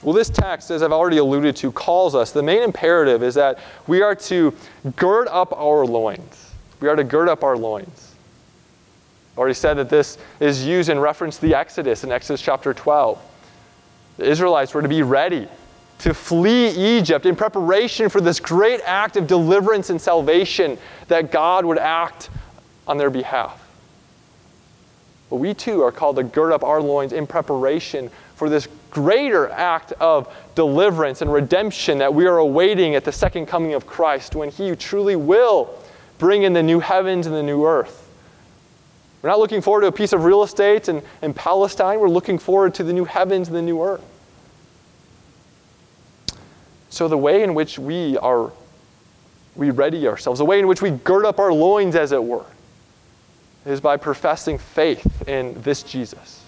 Well, 0.05 0.13
this 0.13 0.31
text, 0.31 0.71
as 0.71 0.83
I've 0.83 0.93
already 0.93 1.17
alluded 1.17 1.57
to, 1.57 1.73
calls 1.73 2.15
us, 2.15 2.31
the 2.31 2.43
main 2.43 2.63
imperative 2.63 3.23
is 3.23 3.35
that 3.35 3.59
we 3.87 4.03
are 4.03 4.15
to 4.15 4.55
gird 4.97 5.29
up 5.29 5.53
our 5.59 5.87
loins. 5.87 6.53
We 6.81 6.89
are 6.89 6.97
to 6.97 7.05
gird 7.05 7.29
up 7.29 7.43
our 7.43 7.57
loins 7.57 8.15
I 9.37 9.41
already 9.41 9.55
said 9.55 9.75
that 9.75 9.89
this 9.89 10.17
is 10.39 10.65
used 10.65 10.89
in 10.89 10.99
reference 10.99 11.37
to 11.37 11.43
the 11.43 11.55
Exodus 11.57 12.05
in 12.05 12.13
Exodus 12.13 12.41
chapter 12.41 12.73
12. 12.73 13.21
The 14.17 14.31
Israelites 14.31 14.73
were 14.75 14.83
to 14.83 14.89
be 14.89 15.03
ready 15.03 15.49
to 16.01 16.15
flee 16.15 16.69
Egypt 16.99 17.27
in 17.27 17.35
preparation 17.35 18.09
for 18.09 18.21
this 18.21 18.39
great 18.39 18.81
act 18.85 19.17
of 19.17 19.27
deliverance 19.27 19.91
and 19.91 20.01
salvation 20.01 20.79
that 21.09 21.33
God 21.33 21.65
would 21.65 21.79
act 21.79 22.31
on 22.87 22.97
their 22.97 23.11
behalf. 23.11 23.61
But 25.31 25.37
we 25.37 25.53
too 25.53 25.83
are 25.83 25.91
called 25.91 26.17
to 26.17 26.23
gird 26.23 26.53
up 26.53 26.63
our 26.63 26.81
loins 26.81 27.13
in 27.13 27.27
preparation 27.27 28.11
for 28.37 28.49
this 28.49 28.69
greater 28.95 29.51
act 29.51 29.93
of 30.01 30.33
deliverance 30.55 31.21
and 31.21 31.31
redemption 31.31 31.99
that 31.99 32.15
we 32.15 32.27
are 32.27 32.39
awaiting 32.39 32.95
at 32.95 33.05
the 33.05 33.13
second 33.13 33.47
coming 33.47 33.75
of 33.75 33.87
Christ 33.87 34.35
when 34.35 34.49
He 34.49 34.75
truly 34.77 35.17
will 35.17 35.79
bring 36.19 36.45
in 36.45 36.55
the 36.55 36.63
new 36.63 36.81
heavens 36.81 37.27
and 37.27 37.35
the 37.35 37.43
new 37.43 37.67
earth. 37.67 38.09
We're 39.21 39.31
not 39.31 39.39
looking 39.39 39.61
forward 39.61 39.83
to 39.83 39.89
a 39.89 39.93
piece 39.93 40.13
of 40.13 40.25
real 40.25 40.43
estate 40.43 40.89
in, 40.89 41.03
in 41.23 41.35
Palestine. 41.35 41.99
We're 41.99 42.09
looking 42.09 42.39
forward 42.39 42.75
to 42.75 42.85
the 42.85 42.93
new 42.93 43.05
heavens 43.05 43.49
and 43.49 43.57
the 43.57 43.63
new 43.63 43.83
earth. 43.83 44.05
So, 46.91 47.09
the 47.09 47.19
way 47.19 47.43
in 47.43 47.55
which 47.55 47.79
we 47.79 48.17
are, 48.19 48.53
we 49.57 49.71
ready 49.71 50.07
ourselves, 50.07 50.39
the 50.39 50.45
way 50.45 50.61
in 50.61 50.69
which 50.69 50.81
we 50.81 50.91
gird 50.91 51.25
up 51.25 51.41
our 51.41 51.53
loins, 51.53 51.97
as 51.97 52.13
it 52.13 52.23
were, 52.23 52.47
is 53.67 53.81
by 53.81 53.97
professing 53.97 54.59
faith 54.59 55.27
in 55.27 55.61
this 55.63 55.83
Jesus. 55.83 56.44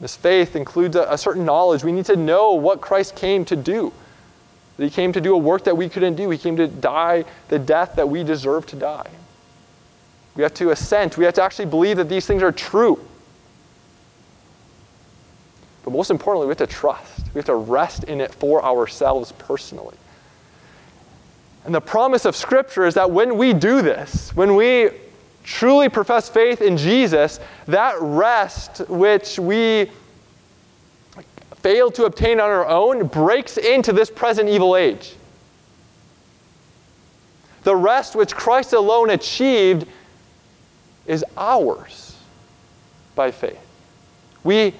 This 0.00 0.16
faith 0.16 0.54
includes 0.54 0.96
a, 0.96 1.06
a 1.10 1.18
certain 1.18 1.44
knowledge. 1.44 1.82
We 1.82 1.92
need 1.92 2.06
to 2.06 2.16
know 2.16 2.52
what 2.52 2.80
Christ 2.80 3.16
came 3.16 3.44
to 3.46 3.56
do. 3.56 3.92
That 4.76 4.84
he 4.84 4.90
came 4.90 5.12
to 5.12 5.20
do 5.20 5.34
a 5.34 5.38
work 5.38 5.64
that 5.64 5.76
we 5.76 5.88
couldn't 5.88 6.14
do. 6.14 6.30
He 6.30 6.38
came 6.38 6.56
to 6.56 6.68
die 6.68 7.24
the 7.48 7.58
death 7.58 7.96
that 7.96 8.08
we 8.08 8.22
deserve 8.22 8.66
to 8.66 8.76
die. 8.76 9.10
We 10.36 10.44
have 10.44 10.54
to 10.54 10.70
assent. 10.70 11.18
We 11.18 11.24
have 11.24 11.34
to 11.34 11.42
actually 11.42 11.66
believe 11.66 11.96
that 11.96 12.08
these 12.08 12.26
things 12.26 12.44
are 12.44 12.52
true. 12.52 13.04
But 15.82 15.92
most 15.92 16.10
importantly, 16.10 16.46
we 16.46 16.50
have 16.52 16.58
to 16.58 16.66
trust. 16.66 17.26
We 17.34 17.38
have 17.38 17.46
to 17.46 17.56
rest 17.56 18.04
in 18.04 18.20
it 18.20 18.32
for 18.32 18.64
ourselves 18.64 19.32
personally. 19.32 19.96
And 21.64 21.74
the 21.74 21.80
promise 21.80 22.24
of 22.24 22.36
Scripture 22.36 22.86
is 22.86 22.94
that 22.94 23.10
when 23.10 23.36
we 23.36 23.52
do 23.52 23.82
this, 23.82 24.30
when 24.36 24.54
we 24.54 24.90
truly 25.48 25.88
profess 25.88 26.28
faith 26.28 26.60
in 26.60 26.76
Jesus, 26.76 27.40
that 27.66 27.96
rest 28.00 28.80
which 28.88 29.38
we 29.38 29.90
fail 31.56 31.90
to 31.90 32.04
obtain 32.04 32.38
on 32.38 32.50
our 32.50 32.66
own 32.66 33.06
breaks 33.06 33.56
into 33.56 33.92
this 33.92 34.10
present 34.10 34.48
evil 34.48 34.76
age. 34.76 35.14
The 37.62 37.74
rest 37.74 38.14
which 38.14 38.34
Christ 38.34 38.74
alone 38.74 39.10
achieved 39.10 39.86
is 41.06 41.24
ours 41.36 42.16
by 43.14 43.30
faith. 43.30 43.58
We, 44.44 44.66
in 44.66 44.74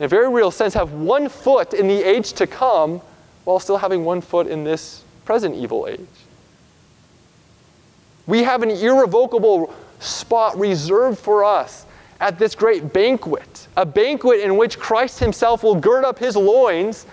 a 0.00 0.08
very 0.08 0.28
real 0.28 0.50
sense, 0.50 0.74
have 0.74 0.92
one 0.92 1.28
foot 1.28 1.74
in 1.74 1.86
the 1.86 2.02
age 2.02 2.32
to 2.34 2.46
come 2.46 3.02
while 3.44 3.60
still 3.60 3.76
having 3.76 4.04
one 4.04 4.22
foot 4.22 4.46
in 4.46 4.64
this 4.64 5.04
present 5.26 5.54
evil 5.54 5.86
age. 5.86 6.00
We 8.26 8.42
have 8.42 8.62
an 8.62 8.70
irrevocable 8.70 9.74
spot 10.00 10.58
reserved 10.58 11.18
for 11.18 11.44
us 11.44 11.86
at 12.20 12.38
this 12.38 12.54
great 12.54 12.92
banquet, 12.92 13.66
a 13.76 13.84
banquet 13.84 14.40
in 14.40 14.56
which 14.56 14.78
Christ 14.78 15.18
Himself 15.18 15.62
will 15.62 15.74
gird 15.74 16.04
up 16.04 16.18
His 16.18 16.36
loins 16.36 17.06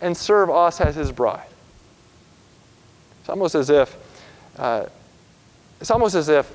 and 0.00 0.16
serve 0.16 0.50
us 0.50 0.80
as 0.80 0.94
His 0.94 1.12
bride. 1.12 1.46
It's 3.20 3.28
almost 3.28 3.54
as 3.54 3.70
if, 3.70 3.96
uh, 4.58 4.86
it's 5.80 5.90
almost 5.90 6.14
as 6.14 6.28
if 6.28 6.52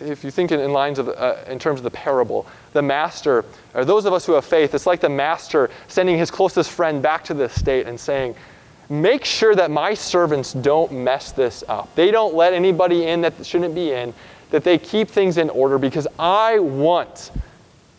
if 0.00 0.24
you 0.24 0.30
think 0.30 0.52
in, 0.52 0.60
in 0.60 0.72
lines 0.72 0.98
of, 0.98 1.08
uh, 1.08 1.36
in 1.48 1.58
terms 1.58 1.80
of 1.80 1.84
the 1.84 1.90
parable, 1.90 2.46
the 2.72 2.82
master, 2.82 3.44
or 3.74 3.84
those 3.84 4.04
of 4.04 4.12
us 4.12 4.24
who 4.24 4.32
have 4.32 4.44
faith, 4.44 4.74
it's 4.74 4.86
like 4.86 5.00
the 5.00 5.08
master 5.08 5.70
sending 5.88 6.16
his 6.16 6.30
closest 6.30 6.70
friend 6.70 7.02
back 7.02 7.24
to 7.24 7.34
the 7.34 7.44
estate 7.44 7.86
and 7.86 7.98
saying, 7.98 8.34
Make 8.90 9.24
sure 9.24 9.54
that 9.54 9.70
my 9.70 9.94
servants 9.94 10.52
don't 10.52 10.90
mess 10.90 11.30
this 11.30 11.62
up. 11.68 11.94
They 11.94 12.10
don't 12.10 12.34
let 12.34 12.52
anybody 12.52 13.06
in 13.06 13.20
that 13.20 13.46
shouldn't 13.46 13.72
be 13.72 13.92
in, 13.92 14.12
that 14.50 14.64
they 14.64 14.78
keep 14.78 15.08
things 15.08 15.38
in 15.38 15.48
order 15.48 15.78
because 15.78 16.08
I 16.18 16.58
want 16.58 17.30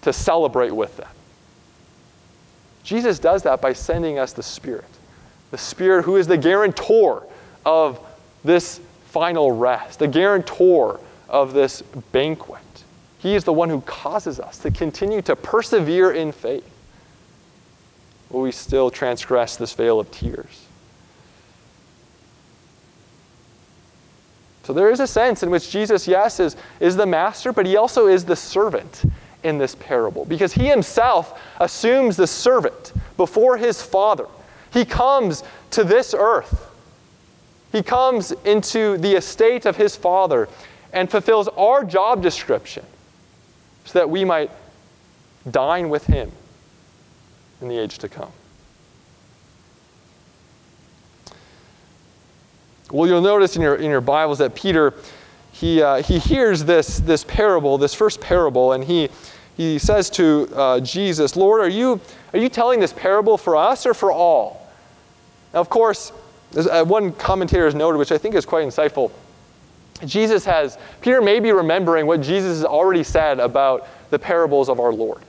to 0.01 0.12
celebrate 0.12 0.71
with 0.71 0.97
them. 0.97 1.08
Jesus 2.84 3.19
does 3.19 3.43
that 3.43 3.62
by 3.62 3.71
sending 3.71 4.19
us 4.19 4.34
the 4.34 4.43
Spirit. 4.43 4.84
The 5.51 5.58
Spirit 5.58 6.04
who 6.04 6.17
is 6.17 6.27
the 6.27 6.38
guarantor 6.38 7.25
of 7.65 7.97
this 8.43 8.82
final 9.06 9.51
rest, 9.51 9.99
the 9.99 10.10
guarantor 10.10 10.99
of 11.30 11.54
this 11.54 11.84
banquet. 12.12 12.62
He 13.19 13.36
is 13.36 13.45
the 13.45 13.54
one 13.54 13.69
who 13.69 13.80
causes 13.82 14.41
us 14.41 14.58
to 14.60 14.71
continue 14.71 15.21
to 15.21 15.38
persevere 15.38 16.12
in 16.12 16.34
faith. 16.34 16.69
Will 18.30 18.41
we 18.41 18.51
still 18.51 18.89
transgress 18.91 19.56
this 19.56 19.73
vale 19.73 19.97
of 19.99 20.12
tears? 20.12 20.65
So 24.63 24.74
there 24.74 24.91
is 24.91 25.00
a 25.00 25.08
sense 25.08 25.43
in 25.43 25.50
which 25.50 25.69
Jesus, 25.69 26.08
yes, 26.08 26.39
is, 26.39 26.56
is 26.80 26.95
the 26.95 27.06
master, 27.06 27.52
but 27.52 27.65
he 27.65 27.78
also 27.78 28.08
is 28.08 28.26
the 28.26 28.36
servant 28.36 29.04
in 29.43 29.58
this 29.58 29.76
parable 29.76 30.26
because 30.26 30.54
he 30.54 30.67
himself 30.67 31.39
assumes 31.60 32.15
the 32.15 32.28
servant 32.28 32.93
before 33.17 33.58
his 33.58 33.82
father. 33.82 34.28
He 34.71 34.86
comes 34.86 35.43
to 35.71 35.84
this 35.84 36.13
earth. 36.17 36.69
He 37.71 37.82
comes 37.82 38.32
into 38.45 38.97
the 38.97 39.15
estate 39.15 39.65
of 39.65 39.78
his 39.78 39.95
father 39.95 40.47
and 40.93 41.10
fulfills 41.10 41.47
our 41.50 41.84
job 41.84 42.21
description 42.21 42.86
so 43.86 44.00
that 44.00 44.10
we 44.10 44.26
might 44.26 44.52
dine 45.50 45.89
with 45.89 46.06
him 46.06 46.32
in 47.62 47.67
the 47.67 47.78
age 47.78 47.97
to 48.00 48.10
come. 48.10 48.32
Well, 52.91 53.08
you'll 53.08 53.21
notice 53.21 53.56
in 53.56 53.62
your, 53.62 53.75
in 53.75 53.89
your 53.89 54.01
Bibles 54.01 54.39
that 54.39 54.54
Peter, 54.54 54.93
he, 55.54 55.82
uh, 55.82 56.04
he 56.04 56.19
hears 56.19 56.65
this, 56.65 56.97
this 56.99 57.23
parable, 57.23 57.77
this 57.77 57.93
first 57.93 58.19
parable, 58.19 58.73
and 58.73 58.84
he, 58.84 59.08
he 59.56 59.80
says 59.80 60.10
to 60.12 60.49
uh, 60.54 60.80
Jesus, 60.82 61.38
Lord, 61.38 61.62
are 61.62 61.69
you, 61.69 62.01
are 62.34 62.39
you 62.39 62.49
telling 62.49 62.82
this 62.82 62.91
parable 62.91 63.38
for 63.38 63.56
us 63.56 63.86
or 63.86 63.93
for 63.93 64.12
all? 64.12 64.69
Now, 65.54 65.62
of 65.62 65.69
course, 65.69 66.12
uh, 66.56 66.84
one 66.84 67.13
commentator 67.13 67.63
has 67.63 67.75
noted, 67.75 67.97
which 67.97 68.12
I 68.12 68.17
think 68.17 68.36
is 68.36 68.45
quite 68.45 68.67
insightful. 68.67 69.12
Jesus 70.06 70.43
has, 70.43 70.77
Peter 70.99 71.21
may 71.21 71.39
be 71.39 71.54
remembering 71.54 72.08
what 72.08 72.21
Jesus 72.21 72.58
has 72.58 72.65
already 72.65 73.04
said 73.04 73.39
about 73.39 73.88
the 74.10 74.19
parables 74.19 74.67
of 74.67 74.82
our 74.82 74.91
Lord. 74.91 75.21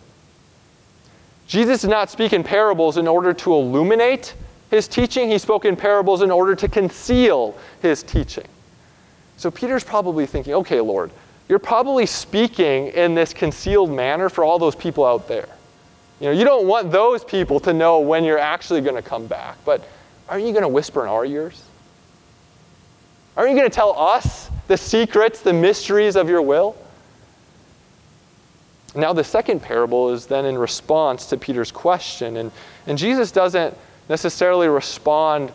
Jesus 1.47 1.83
did 1.83 1.91
not 1.91 2.11
speak 2.11 2.33
in 2.33 2.43
parables 2.43 2.97
in 2.97 3.07
order 3.07 3.33
to 3.35 3.53
illuminate 3.53 4.35
his 4.73 4.89
teaching, 4.89 5.31
he 5.31 5.37
spoke 5.37 5.67
in 5.67 5.77
parables 5.77 6.23
in 6.23 6.31
order 6.31 6.55
to 6.57 6.67
conceal 6.67 7.55
his 7.83 8.03
teaching. 8.03 8.47
So 9.37 9.51
Peter's 9.51 9.85
probably 9.85 10.25
thinking, 10.25 10.55
okay, 10.55 10.81
Lord, 10.81 11.11
you're 11.47 11.59
probably 11.59 12.07
speaking 12.07 12.87
in 12.89 13.15
this 13.15 13.35
concealed 13.35 13.91
manner 13.91 14.31
for 14.31 14.45
all 14.45 14.59
those 14.59 14.75
people 14.75 15.05
out 15.05 15.29
there. 15.29 15.49
You 16.21 16.29
know, 16.29 16.33
you 16.33 16.45
don't 16.45 16.67
want 16.67 16.91
those 16.91 17.23
people 17.23 17.61
to 17.61 17.75
know 17.75 18.01
when 18.01 18.25
you're 18.25 18.39
actually 18.39 18.81
going 18.81 18.97
to 18.97 19.03
come 19.03 19.27
back, 19.27 19.59
but 19.67 19.87
aren't 20.27 20.47
you 20.47 20.53
going 20.53 20.63
to 20.63 20.69
whisper 20.69 21.03
in 21.03 21.09
our 21.09 21.27
ears? 21.27 21.63
Aren't 23.37 23.51
you 23.51 23.57
going 23.57 23.69
to 23.69 23.75
tell 23.75 23.99
us 23.99 24.49
the 24.69 24.79
secrets, 24.79 25.43
the 25.43 25.53
mysteries 25.53 26.17
of 26.17 26.31
your 26.31 26.41
will? 26.41 26.79
Now, 28.95 29.13
the 29.13 29.25
second 29.25 29.61
parable 29.61 30.15
is 30.15 30.25
then 30.25 30.47
in 30.47 30.57
response 30.57 31.27
to 31.27 31.37
Peter's 31.37 31.73
question, 31.73 32.39
and, 32.39 32.51
and 32.87 32.97
Jesus 32.97 33.33
doesn't 33.33 33.77
necessarily 34.09 34.69
respond 34.69 35.53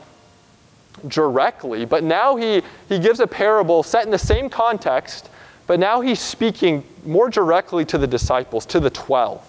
directly, 1.08 1.86
but 1.86 2.04
now 2.04 2.36
he, 2.36 2.62
he 2.90 3.00
gives 3.00 3.20
a 3.20 3.28
parable 3.28 3.84
set 3.84 4.06
in 4.06 4.12
the 4.12 4.18
same 4.18 4.50
context, 4.50 5.30
but 5.68 5.80
now 5.80 6.02
he's 6.02 6.20
speaking 6.20 6.84
more 7.06 7.30
directly 7.30 7.86
to 7.86 7.98
the 7.98 8.08
disciples, 8.08 8.66
to 8.68 8.80
the 8.80 8.90
12, 8.90 9.46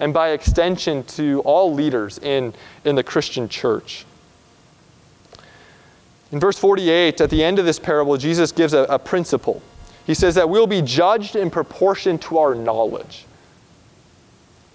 and 0.00 0.14
by 0.14 0.30
extension 0.30 1.02
to 1.04 1.40
all 1.40 1.72
leaders 1.72 2.18
in, 2.18 2.54
in 2.84 2.94
the 2.94 3.02
Christian 3.02 3.48
church. 3.48 4.06
In 6.32 6.40
verse 6.40 6.58
48, 6.58 7.20
at 7.20 7.30
the 7.30 7.42
end 7.42 7.58
of 7.58 7.64
this 7.64 7.78
parable, 7.78 8.16
Jesus 8.16 8.52
gives 8.52 8.72
a, 8.72 8.82
a 8.84 8.98
principle. 8.98 9.62
He 10.06 10.14
says 10.14 10.34
that 10.36 10.48
we'll 10.48 10.66
be 10.66 10.82
judged 10.82 11.36
in 11.36 11.50
proportion 11.50 12.18
to 12.18 12.38
our 12.38 12.54
knowledge. 12.54 13.24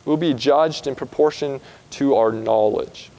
We'll 0.06 0.18
be 0.18 0.34
judged 0.34 0.88
in 0.88 0.96
proportion 0.96 1.62
to 1.92 2.16
our 2.16 2.32
knowledge. 2.32 3.11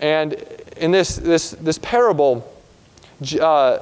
And 0.00 0.34
in 0.76 0.90
this, 0.90 1.16
this, 1.16 1.50
this 1.52 1.78
parable, 1.78 2.50
uh, 3.40 3.80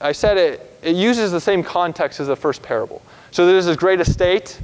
I 0.00 0.12
said 0.12 0.36
it, 0.36 0.78
it 0.82 0.96
uses 0.96 1.32
the 1.32 1.40
same 1.40 1.62
context 1.62 2.20
as 2.20 2.26
the 2.26 2.36
first 2.36 2.62
parable. 2.62 3.02
So 3.30 3.46
there's 3.46 3.66
this 3.66 3.76
great 3.76 4.00
estate. 4.00 4.60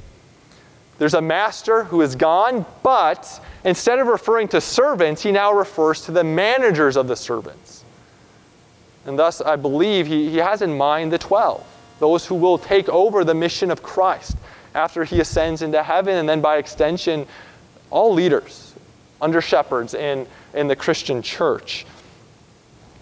There's 0.99 1.15
a 1.15 1.23
master 1.23 1.85
who 1.85 2.03
is 2.03 2.17
gone, 2.17 2.67
but 2.83 3.41
instead 3.65 3.99
of 3.99 4.09
referring 4.09 4.49
to 4.49 4.61
servants, 4.61 5.23
he 5.23 5.33
now 5.33 5.53
refers 5.53 6.03
to 6.03 6.13
the 6.13 6.25
managers 6.25 6.97
of 6.97 7.09
the 7.09 7.17
servants. 7.17 7.85
And 9.07 9.19
thus, 9.19 9.41
I 9.41 9.57
believe 9.57 10.07
he, 10.07 10.29
he 10.29 10.37
has 10.37 10.61
in 10.61 10.77
mind 10.77 11.13
the 11.13 11.19
12, 11.19 11.65
those 12.01 12.27
who 12.27 12.35
will 12.35 12.59
take 12.59 12.89
over 12.89 13.25
the 13.25 13.35
mission 13.35 13.71
of 13.71 13.83
Christ 13.83 14.37
after 14.75 15.05
he 15.05 15.21
ascends 15.21 15.63
into 15.63 15.83
heaven, 15.83 16.17
and 16.17 16.29
then 16.29 16.41
by 16.41 16.59
extension, 16.59 17.27
all 17.91 18.13
leaders, 18.13 18.75
under 19.21 19.41
shepherds, 19.41 19.95
and 19.95 20.27
in 20.59 20.69
the 20.69 20.77
Christian 20.77 21.23
church. 21.23 21.87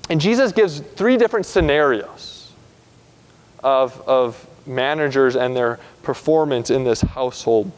And 0.08 0.20
Jesus 0.20 0.52
gives 0.52 0.80
three 0.80 1.16
different 1.16 1.46
scenarios 1.46 2.52
of, 3.64 4.00
of 4.06 4.46
managers 4.66 5.36
and 5.36 5.56
their 5.56 5.80
performance 6.02 6.70
in 6.70 6.84
this 6.84 7.00
household. 7.00 7.72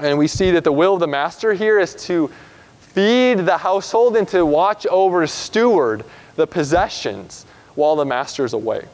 And 0.00 0.18
we 0.18 0.26
see 0.26 0.50
that 0.52 0.64
the 0.64 0.72
will 0.72 0.94
of 0.94 1.00
the 1.00 1.06
master 1.06 1.52
here 1.52 1.78
is 1.78 1.94
to 2.06 2.30
feed 2.80 3.38
the 3.38 3.58
household 3.58 4.16
and 4.16 4.26
to 4.28 4.44
watch 4.44 4.86
over, 4.86 5.26
steward 5.26 6.04
the 6.36 6.46
possessions 6.46 7.46
while 7.74 7.96
the 7.96 8.04
master 8.04 8.44
is 8.44 8.52
away. 8.52 8.86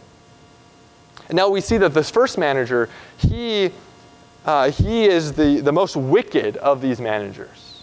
And 1.28 1.36
now 1.36 1.48
we 1.48 1.60
see 1.60 1.78
that 1.78 1.94
this 1.94 2.10
first 2.10 2.36
manager, 2.36 2.90
he, 3.16 3.70
uh, 4.44 4.70
he 4.70 5.04
is 5.04 5.32
the, 5.32 5.60
the 5.60 5.72
most 5.72 5.96
wicked 5.96 6.58
of 6.58 6.82
these 6.82 7.00
managers. 7.00 7.82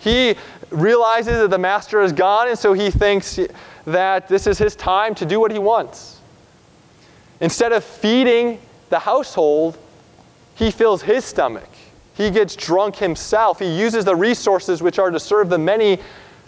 He 0.00 0.36
realizes 0.70 1.38
that 1.38 1.50
the 1.50 1.58
master 1.58 2.00
is 2.00 2.12
gone, 2.12 2.48
and 2.48 2.58
so 2.58 2.72
he 2.72 2.90
thinks 2.90 3.38
that 3.86 4.28
this 4.28 4.46
is 4.46 4.58
his 4.58 4.76
time 4.76 5.14
to 5.16 5.26
do 5.26 5.40
what 5.40 5.50
he 5.50 5.58
wants. 5.58 6.20
Instead 7.40 7.72
of 7.72 7.84
feeding 7.84 8.60
the 8.90 8.98
household, 8.98 9.76
he 10.54 10.70
fills 10.70 11.02
his 11.02 11.24
stomach. 11.24 11.68
He 12.14 12.30
gets 12.30 12.54
drunk 12.54 12.96
himself. 12.96 13.58
He 13.58 13.78
uses 13.78 14.04
the 14.04 14.14
resources 14.14 14.82
which 14.82 14.98
are 14.98 15.10
to 15.10 15.18
serve 15.18 15.48
the 15.48 15.58
many 15.58 15.98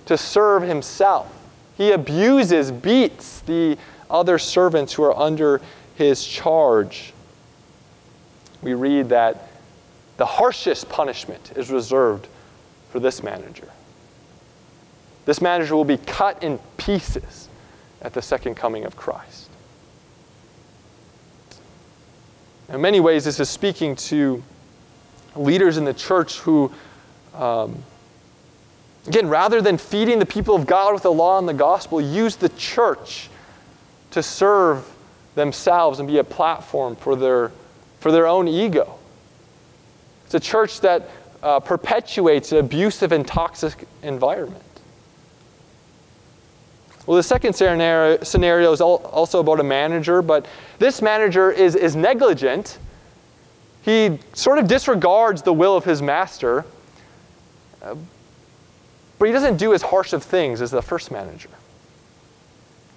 to 0.07 0.16
serve 0.16 0.62
himself. 0.62 1.33
He 1.76 1.92
abuses, 1.92 2.70
beats 2.70 3.40
the 3.40 3.76
other 4.09 4.38
servants 4.38 4.92
who 4.92 5.02
are 5.02 5.16
under 5.16 5.61
his 5.96 6.24
charge. 6.24 7.12
We 8.62 8.74
read 8.74 9.09
that 9.11 9.48
the 10.16 10.26
harshest 10.26 10.88
punishment 10.88 11.52
is 11.57 11.70
reserved 11.70 12.29
for 12.90 13.00
this 13.00 13.22
manager. 13.22 13.68
This 15.27 15.43
manager 15.43 15.77
will 15.77 15.85
be 15.85 15.99
cut 15.99 16.43
in 16.43 16.59
pieces 16.79 17.49
at 18.01 18.15
the 18.15 18.23
second 18.23 18.55
coming 18.55 18.85
of 18.85 18.97
Christ. 18.97 19.51
In 22.69 22.81
many 22.81 23.01
ways, 23.01 23.25
this 23.25 23.39
is 23.39 23.49
speaking 23.49 23.97
to 23.97 24.43
leaders 25.35 25.77
in 25.77 25.85
the 25.85 25.95
church 25.95 26.39
who, 26.41 26.73
um, 27.35 27.83
again, 29.07 29.29
rather 29.29 29.61
than 29.61 29.79
feeding 29.79 30.19
the 30.19 30.27
people 30.27 30.55
of 30.55 30.67
God 30.67 30.95
with 30.95 31.03
the 31.03 31.12
law 31.12 31.39
and 31.39 31.49
the 31.49 31.55
gospel, 31.55 32.01
use 32.01 32.37
the 32.37 32.49
church 32.51 33.29
to 34.12 34.23
serve 34.23 34.85
themselves 35.35 35.99
and 35.99 36.09
be 36.09 36.19
a 36.19 36.25
platform 36.25 36.97
for 36.97 37.17
their, 37.17 37.53
for 38.01 38.11
their 38.11 38.27
own 38.27 38.49
ego. 38.49 38.97
It's 40.25 40.35
a 40.35 40.41
church 40.41 40.81
that 40.81 41.09
uh, 41.43 41.61
perpetuates 41.61 42.51
an 42.53 42.59
abusive 42.59 43.12
and 43.12 43.27
toxic 43.27 43.87
environment. 44.03 44.62
Well, 47.07 47.16
the 47.16 47.23
second 47.23 47.53
scenario, 47.53 48.23
scenario 48.25 48.73
is 48.73 48.81
also 48.81 49.38
about 49.38 49.61
a 49.61 49.64
manager, 49.64 50.23
but 50.23 50.47
this 50.79 51.01
manager 51.01 51.53
is, 51.53 51.77
is 51.77 51.95
negligent. 51.95 52.79
He 53.83 54.19
sort 54.33 54.59
of 54.59 54.66
disregards 54.66 55.42
the 55.42 55.53
will 55.53 55.77
of 55.77 55.85
his 55.85 56.03
master, 56.03 56.64
uh, 57.81 57.95
but 59.21 59.27
he 59.27 59.33
doesn't 59.33 59.57
do 59.57 59.73
as 59.73 59.83
harsh 59.83 60.12
of 60.12 60.25
things 60.25 60.61
as 60.61 60.73
the 60.73 60.83
first 60.83 61.12
manager. 61.12 61.51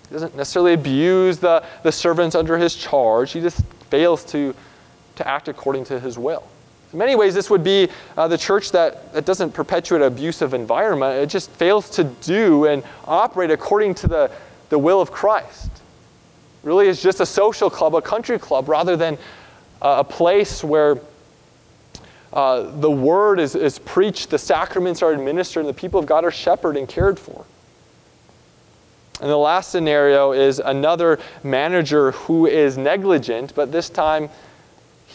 He 0.08 0.14
doesn't 0.14 0.36
necessarily 0.36 0.74
abuse 0.74 1.38
the, 1.38 1.64
the 1.84 1.92
servants 1.92 2.36
under 2.36 2.58
his 2.58 2.76
charge, 2.76 3.32
he 3.32 3.42
just 3.42 3.64
fails 3.92 4.26
to, 4.26 4.56
to 5.18 5.28
act 5.28 5.48
according 5.48 5.86
to 5.86 6.00
his 6.00 6.18
will. 6.18 6.44
In 6.92 7.00
many 7.00 7.16
ways, 7.16 7.36
this 7.36 7.50
would 7.50 7.64
be 7.64 7.90
uh, 8.18 8.28
the 8.28 8.38
church 8.38 8.72
that, 8.72 9.14
that 9.14 9.26
doesn't 9.26 9.52
perpetuate 9.52 10.02
abusive 10.02 10.54
environment. 10.54 11.22
It 11.22 11.28
just 11.28 11.52
fails 11.52 11.90
to 11.92 12.04
do 12.04 12.66
and 12.66 12.84
operate 13.06 13.52
according 13.52 13.94
to 13.96 14.08
the, 14.08 14.32
the 14.70 14.80
will 14.80 15.00
of 15.00 15.12
Christ. 15.12 15.70
Really, 16.64 16.88
it's 16.88 17.02
just 17.02 17.20
a 17.20 17.26
social 17.26 17.70
club, 17.70 17.96
a 17.96 18.02
country 18.02 18.40
club, 18.40 18.68
rather 18.68 18.98
than 18.98 19.18
uh, 19.82 19.98
a 20.00 20.04
place 20.04 20.64
where 20.64 21.00
uh, 22.34 22.80
the 22.80 22.92
word 22.92 23.40
is, 23.40 23.56
is 23.56 23.80
preached, 23.80 24.30
the 24.30 24.38
sacraments 24.38 25.02
are 25.02 25.12
administered, 25.12 25.66
and 25.66 25.70
the 25.70 25.80
people 25.80 26.00
of 26.00 26.06
God 26.06 26.26
are 26.26 26.32
shepherded 26.32 26.80
and 26.80 26.90
cared 26.90 27.20
for. 27.20 27.46
And 29.22 29.30
the 29.30 29.38
last 29.38 29.72
scenario 29.72 30.32
is 30.32 30.60
another 30.60 31.20
manager 31.44 32.12
who 32.12 32.46
is 32.46 32.78
negligent, 32.78 33.54
but 33.54 33.72
this 33.72 33.90
time 33.90 34.30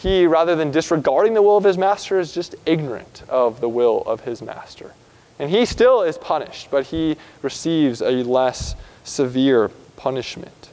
he, 0.05 0.27
rather 0.27 0.55
than 0.55 0.69
disregarding 0.69 1.33
the 1.33 1.41
will 1.41 1.57
of 1.57 1.63
his 1.63 1.79
master, 1.79 2.19
is 2.19 2.31
just 2.31 2.53
ignorant 2.67 3.23
of 3.27 3.59
the 3.59 3.67
will 3.67 4.03
of 4.05 4.21
his 4.21 4.39
master. 4.39 4.93
And 5.39 5.49
he 5.49 5.65
still 5.65 6.03
is 6.03 6.15
punished, 6.15 6.69
but 6.69 6.85
he 6.85 7.17
receives 7.41 8.03
a 8.03 8.21
less 8.21 8.75
severe 9.03 9.71
punishment. 9.97 10.69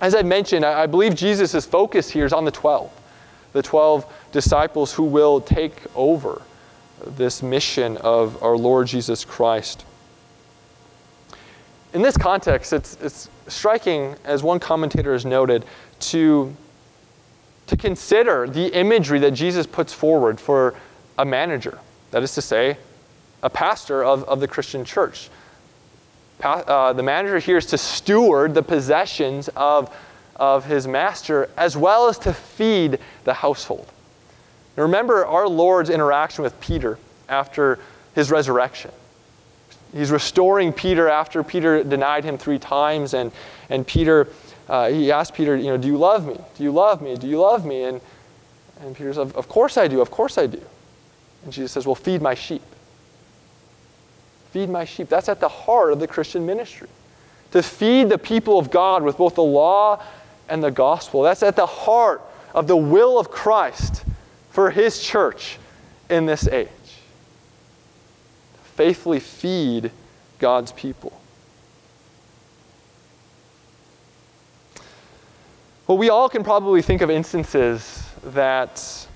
As 0.00 0.14
I 0.14 0.22
mentioned, 0.22 0.64
I 0.64 0.86
believe 0.86 1.14
Jesus' 1.14 1.66
focus 1.66 2.08
here 2.08 2.24
is 2.24 2.32
on 2.32 2.46
the 2.46 2.50
12, 2.50 2.90
the 3.52 3.62
12 3.62 4.10
disciples 4.32 4.94
who 4.94 5.04
will 5.04 5.42
take 5.42 5.74
over 5.94 6.40
this 7.06 7.42
mission 7.42 7.98
of 7.98 8.42
our 8.42 8.56
Lord 8.56 8.86
Jesus 8.86 9.22
Christ. 9.22 9.84
In 11.92 12.00
this 12.00 12.16
context, 12.16 12.72
it's, 12.72 12.96
it's 13.02 13.28
striking, 13.48 14.16
as 14.24 14.42
one 14.42 14.58
commentator 14.58 15.12
has 15.12 15.26
noted, 15.26 15.66
to, 16.00 16.56
to 17.72 17.76
consider 17.78 18.46
the 18.46 18.66
imagery 18.78 19.18
that 19.18 19.30
Jesus 19.30 19.66
puts 19.66 19.94
forward 19.94 20.38
for 20.38 20.74
a 21.16 21.24
manager. 21.24 21.78
That 22.10 22.22
is 22.22 22.34
to 22.34 22.42
say, 22.42 22.76
a 23.42 23.48
pastor 23.48 24.04
of, 24.04 24.24
of 24.24 24.40
the 24.40 24.46
Christian 24.46 24.84
church. 24.84 25.30
Pa- 26.38 26.64
uh, 26.66 26.92
the 26.92 27.02
manager 27.02 27.38
here 27.38 27.56
is 27.56 27.64
to 27.66 27.78
steward 27.78 28.52
the 28.52 28.62
possessions 28.62 29.48
of, 29.56 29.90
of 30.36 30.66
his 30.66 30.86
master 30.86 31.48
as 31.56 31.74
well 31.74 32.08
as 32.08 32.18
to 32.18 32.34
feed 32.34 32.98
the 33.24 33.32
household. 33.32 33.90
Now 34.76 34.82
remember 34.82 35.24
our 35.24 35.48
Lord's 35.48 35.88
interaction 35.88 36.44
with 36.44 36.60
Peter 36.60 36.98
after 37.26 37.78
his 38.14 38.30
resurrection. 38.30 38.90
He's 39.94 40.10
restoring 40.10 40.74
Peter 40.74 41.08
after 41.08 41.42
Peter 41.42 41.82
denied 41.82 42.24
him 42.24 42.36
three 42.36 42.58
times, 42.58 43.14
and, 43.14 43.32
and 43.70 43.86
Peter, 43.86 44.28
uh, 44.68 44.88
he 44.88 45.10
asked 45.10 45.34
Peter, 45.34 45.56
you 45.56 45.68
know, 45.68 45.76
do 45.76 45.88
you 45.88 45.96
love 45.96 46.26
me? 46.26 46.38
Do 46.56 46.64
you 46.64 46.72
love 46.72 47.02
me? 47.02 47.16
Do 47.16 47.26
you 47.26 47.40
love 47.40 47.64
me? 47.64 47.84
And, 47.84 48.00
and 48.80 48.96
Peter 48.96 49.12
says, 49.12 49.32
of 49.32 49.48
course 49.48 49.76
I 49.76 49.88
do, 49.88 50.00
of 50.00 50.10
course 50.10 50.38
I 50.38 50.46
do. 50.46 50.62
And 51.44 51.52
Jesus 51.52 51.72
says, 51.72 51.86
well, 51.86 51.94
feed 51.94 52.22
my 52.22 52.34
sheep. 52.34 52.62
Feed 54.50 54.68
my 54.68 54.84
sheep. 54.84 55.08
That's 55.08 55.28
at 55.28 55.40
the 55.40 55.48
heart 55.48 55.92
of 55.92 56.00
the 56.00 56.06
Christian 56.06 56.46
ministry. 56.46 56.88
To 57.52 57.62
feed 57.62 58.08
the 58.08 58.18
people 58.18 58.58
of 58.58 58.70
God 58.70 59.02
with 59.02 59.16
both 59.16 59.34
the 59.34 59.42
law 59.42 60.02
and 60.48 60.62
the 60.62 60.70
gospel. 60.70 61.22
That's 61.22 61.42
at 61.42 61.56
the 61.56 61.66
heart 61.66 62.22
of 62.54 62.66
the 62.66 62.76
will 62.76 63.18
of 63.18 63.30
Christ 63.30 64.04
for 64.50 64.70
his 64.70 65.02
church 65.02 65.58
in 66.10 66.26
this 66.26 66.46
age. 66.46 66.68
Faithfully 68.74 69.20
feed 69.20 69.90
God's 70.38 70.72
people. 70.72 71.18
Well, 75.92 75.98
we 75.98 76.08
all 76.08 76.30
can 76.30 76.42
probably 76.42 76.80
think 76.80 77.02
of 77.02 77.10
instances 77.10 78.02
that 78.28 79.06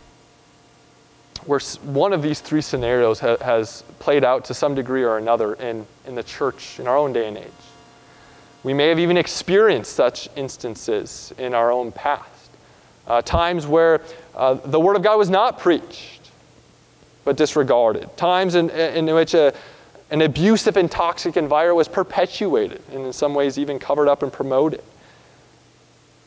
where 1.46 1.58
one 1.84 2.12
of 2.12 2.20
these 2.20 2.40
three 2.40 2.60
scenarios 2.60 3.18
ha- 3.18 3.38
has 3.38 3.82
played 3.98 4.24
out 4.24 4.44
to 4.44 4.52
some 4.52 4.74
degree 4.74 5.02
or 5.02 5.16
another 5.16 5.54
in, 5.54 5.86
in 6.06 6.14
the 6.14 6.22
church 6.22 6.78
in 6.78 6.86
our 6.86 6.94
own 6.94 7.14
day 7.14 7.28
and 7.28 7.38
age. 7.38 7.46
We 8.62 8.74
may 8.74 8.88
have 8.88 8.98
even 8.98 9.16
experienced 9.16 9.94
such 9.94 10.28
instances 10.36 11.32
in 11.38 11.54
our 11.54 11.72
own 11.72 11.92
past. 11.92 12.50
Uh, 13.06 13.22
times 13.22 13.66
where 13.66 14.02
uh, 14.34 14.52
the 14.52 14.78
Word 14.78 14.96
of 14.96 15.02
God 15.02 15.16
was 15.16 15.30
not 15.30 15.58
preached, 15.58 16.30
but 17.24 17.38
disregarded. 17.38 18.14
Times 18.18 18.54
in, 18.54 18.68
in 18.68 19.06
which 19.14 19.32
a, 19.32 19.54
an 20.10 20.20
abusive 20.20 20.76
and 20.76 20.90
toxic 20.90 21.38
environment 21.38 21.78
was 21.78 21.88
perpetuated, 21.88 22.82
and 22.92 23.06
in 23.06 23.14
some 23.14 23.32
ways 23.32 23.58
even 23.58 23.78
covered 23.78 24.08
up 24.08 24.22
and 24.22 24.30
promoted. 24.30 24.82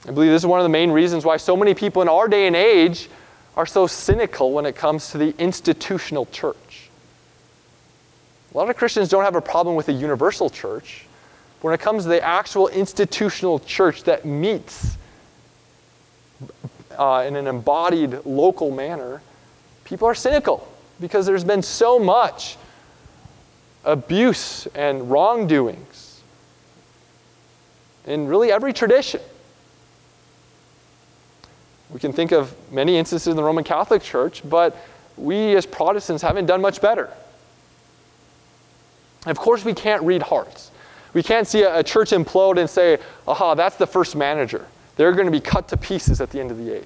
I 0.08 0.12
believe 0.12 0.32
this 0.32 0.42
is 0.42 0.48
one 0.48 0.60
of 0.60 0.64
the 0.64 0.70
main 0.70 0.92
reasons 0.92 1.26
why 1.26 1.38
so 1.38 1.58
many 1.58 1.74
people 1.74 2.02
in 2.02 2.10
our 2.10 2.28
day 2.28 2.48
and 2.48 2.56
age 2.56 3.10
are 3.58 3.66
so 3.66 3.88
cynical 3.88 4.54
when 4.54 4.66
it 4.66 4.76
comes 4.76 5.12
to 5.12 5.18
the 5.18 5.36
institutional 5.38 6.26
church. 6.28 6.90
A 8.54 8.58
lot 8.58 8.70
of 8.70 8.78
Christians 8.78 9.10
don't 9.10 9.24
have 9.24 9.36
a 9.36 9.42
problem 9.42 9.76
with 9.76 9.86
the 9.86 9.94
universal 9.94 10.50
church. 10.50 11.06
But 11.60 11.66
When 11.66 11.74
it 11.74 11.82
comes 11.82 12.04
to 12.04 12.10
the 12.10 12.24
actual 12.24 12.70
institutional 12.70 13.60
church 13.60 14.04
that 14.04 14.26
meets 14.26 14.98
uh, 16.98 17.26
in 17.28 17.36
an 17.36 17.48
embodied 17.48 18.26
local 18.26 18.72
manner, 18.72 19.22
people 19.84 20.08
are 20.08 20.16
cynical 20.16 20.68
because 21.00 21.26
there's 21.26 21.44
been 21.44 21.62
so 21.62 22.00
much 22.00 22.58
abuse 23.84 24.68
and 24.68 25.12
wrongdoings 25.12 26.22
in 28.06 28.28
really 28.28 28.52
every 28.52 28.74
tradition. 28.74 29.22
We 31.90 32.00
can 32.00 32.14
think 32.14 32.32
of 32.32 32.54
many 32.72 32.98
instances 32.98 33.28
in 33.28 33.36
the 33.36 33.44
Roman 33.44 33.64
Catholic 33.64 34.02
Church, 34.02 34.42
but 34.48 34.76
we 35.18 35.56
as 35.56 35.66
Protestants 35.66 36.22
haven't 36.22 36.46
done 36.46 36.62
much 36.62 36.82
better. 36.82 37.10
Of 39.26 39.38
course, 39.38 39.66
we 39.66 39.74
can't 39.74 40.04
read 40.04 40.22
hearts. 40.22 40.72
We 41.14 41.24
can't 41.24 41.48
see 41.48 41.64
a, 41.64 41.84
church 41.84 42.12
implode 42.12 42.60
and 42.60 42.70
say, 42.70 43.00
aha, 43.28 43.56
that's 43.56 43.76
the 43.76 43.88
first 43.88 44.16
manager. 44.16 44.66
They're 44.96 45.14
going 45.14 45.26
to 45.26 45.32
be 45.32 45.40
cut 45.40 45.68
to 45.70 45.78
pieces 45.78 46.22
at 46.22 46.30
the 46.30 46.40
end 46.40 46.52
of 46.52 46.58
the 46.58 46.76
age. 46.76 46.86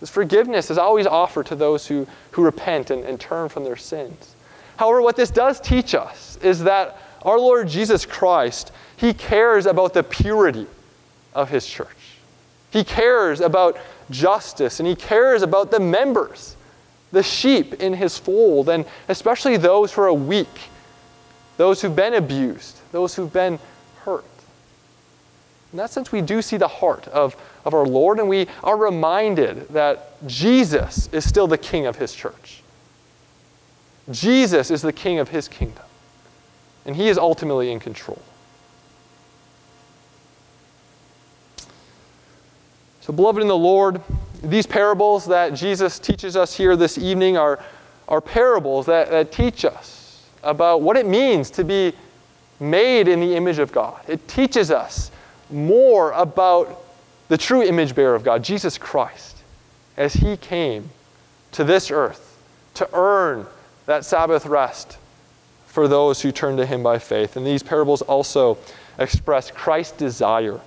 This 0.00 0.10
forgiveness 0.10 0.70
is 0.70 0.78
always 0.78 1.06
offered 1.06 1.46
to 1.46 1.54
those 1.54 1.86
who, 1.86 2.06
who 2.32 2.42
repent 2.42 2.90
and, 2.90 3.04
and 3.04 3.18
turn 3.18 3.48
from 3.48 3.64
their 3.64 3.76
sins. 3.76 4.34
However, 4.76 5.00
what 5.00 5.16
this 5.16 5.30
does 5.30 5.60
teach 5.60 5.94
us 5.94 6.38
is 6.42 6.64
that 6.64 6.98
our 7.22 7.38
Lord 7.38 7.68
Jesus 7.68 8.04
Christ, 8.04 8.72
He 8.96 9.14
cares 9.14 9.66
about 9.66 9.94
the 9.94 10.02
purity 10.02 10.66
of 11.34 11.48
His 11.48 11.66
church. 11.66 11.88
He 12.70 12.84
cares 12.84 13.40
about 13.40 13.78
justice 14.10 14.80
and 14.80 14.88
he 14.88 14.94
cares 14.94 15.42
about 15.42 15.70
the 15.70 15.80
members, 15.80 16.56
the 17.12 17.22
sheep 17.22 17.74
in 17.74 17.94
his 17.94 18.18
fold, 18.18 18.68
and 18.68 18.84
especially 19.08 19.56
those 19.56 19.92
who 19.92 20.02
are 20.02 20.12
weak, 20.12 20.48
those 21.56 21.80
who've 21.80 21.96
been 21.96 22.14
abused, 22.14 22.80
those 22.92 23.14
who've 23.14 23.32
been 23.32 23.58
hurt. 24.04 24.24
In 25.72 25.78
that 25.78 25.90
sense, 25.90 26.12
we 26.12 26.20
do 26.20 26.42
see 26.42 26.56
the 26.56 26.68
heart 26.68 27.08
of, 27.08 27.36
of 27.64 27.74
our 27.74 27.86
Lord, 27.86 28.18
and 28.18 28.28
we 28.28 28.46
are 28.62 28.76
reminded 28.76 29.68
that 29.68 30.26
Jesus 30.26 31.08
is 31.12 31.28
still 31.28 31.46
the 31.46 31.58
king 31.58 31.86
of 31.86 31.96
his 31.96 32.14
church. 32.14 32.62
Jesus 34.10 34.70
is 34.70 34.82
the 34.82 34.92
king 34.92 35.18
of 35.18 35.28
his 35.28 35.48
kingdom, 35.48 35.84
and 36.84 36.94
he 36.94 37.08
is 37.08 37.18
ultimately 37.18 37.72
in 37.72 37.80
control. 37.80 38.22
So, 43.06 43.12
beloved 43.12 43.40
in 43.40 43.46
the 43.46 43.56
Lord, 43.56 44.02
these 44.42 44.66
parables 44.66 45.26
that 45.26 45.54
Jesus 45.54 46.00
teaches 46.00 46.34
us 46.34 46.56
here 46.56 46.74
this 46.74 46.98
evening 46.98 47.36
are, 47.36 47.60
are 48.08 48.20
parables 48.20 48.86
that, 48.86 49.10
that 49.10 49.30
teach 49.30 49.64
us 49.64 50.28
about 50.42 50.82
what 50.82 50.96
it 50.96 51.06
means 51.06 51.48
to 51.50 51.62
be 51.62 51.92
made 52.58 53.06
in 53.06 53.20
the 53.20 53.36
image 53.36 53.60
of 53.60 53.70
God. 53.70 54.00
It 54.08 54.26
teaches 54.26 54.72
us 54.72 55.12
more 55.50 56.10
about 56.14 56.82
the 57.28 57.38
true 57.38 57.62
image 57.62 57.94
bearer 57.94 58.16
of 58.16 58.24
God, 58.24 58.42
Jesus 58.42 58.76
Christ, 58.76 59.36
as 59.96 60.12
he 60.12 60.36
came 60.36 60.90
to 61.52 61.62
this 61.62 61.92
earth 61.92 62.42
to 62.74 62.88
earn 62.92 63.46
that 63.86 64.04
Sabbath 64.04 64.46
rest 64.46 64.98
for 65.68 65.86
those 65.86 66.22
who 66.22 66.32
turn 66.32 66.56
to 66.56 66.66
him 66.66 66.82
by 66.82 66.98
faith. 66.98 67.36
And 67.36 67.46
these 67.46 67.62
parables 67.62 68.02
also 68.02 68.58
express 68.98 69.52
Christ's 69.52 69.96
desire 69.96 70.60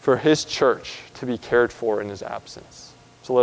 for 0.00 0.18
his 0.18 0.44
church 0.44 0.98
to 1.26 1.32
be 1.32 1.38
cared 1.38 1.72
for 1.72 2.00
in 2.00 2.08
his 2.08 2.22
absence. 2.22 2.92
So 3.22 3.34
let 3.34 3.42